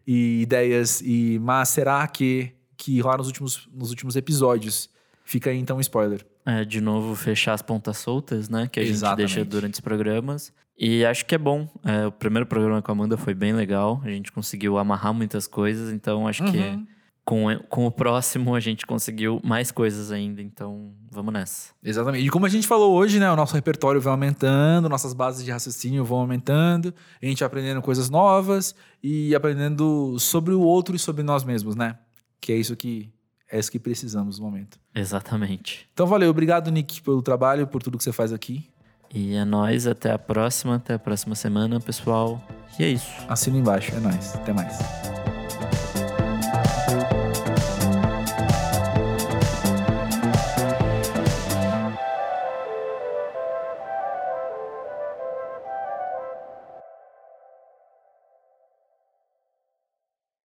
[0.06, 4.88] e ideias e mas será que que rola nos últimos nos últimos episódios.
[5.24, 6.24] Fica aí então um spoiler.
[6.44, 8.68] É, de novo, fechar as pontas soltas, né?
[8.70, 9.34] Que a gente Exatamente.
[9.34, 10.52] deixa durante os programas.
[10.78, 11.68] E acho que é bom.
[11.82, 14.00] É, o primeiro programa com a Amanda foi bem legal.
[14.04, 15.92] A gente conseguiu amarrar muitas coisas.
[15.92, 16.86] Então, acho que Uhum.
[17.26, 20.40] Com, com o próximo a gente conseguiu mais coisas ainda.
[20.40, 21.72] Então, vamos nessa.
[21.82, 22.24] Exatamente.
[22.24, 23.28] E como a gente falou hoje, né?
[23.30, 27.82] O nosso repertório vai aumentando, nossas bases de raciocínio vão aumentando, a gente vai aprendendo
[27.82, 31.98] coisas novas e aprendendo sobre o outro e sobre nós mesmos, né?
[32.40, 33.12] Que é isso que
[33.50, 34.78] é isso que precisamos no momento.
[34.94, 35.88] Exatamente.
[35.92, 38.70] Então valeu, obrigado Nick pelo trabalho, por tudo que você faz aqui.
[39.12, 39.86] E é nóis.
[39.86, 40.76] Até a próxima.
[40.76, 42.42] Até a próxima semana, pessoal.
[42.78, 43.10] E é isso.
[43.28, 44.34] Assina embaixo, é nóis.
[44.34, 45.35] Até mais.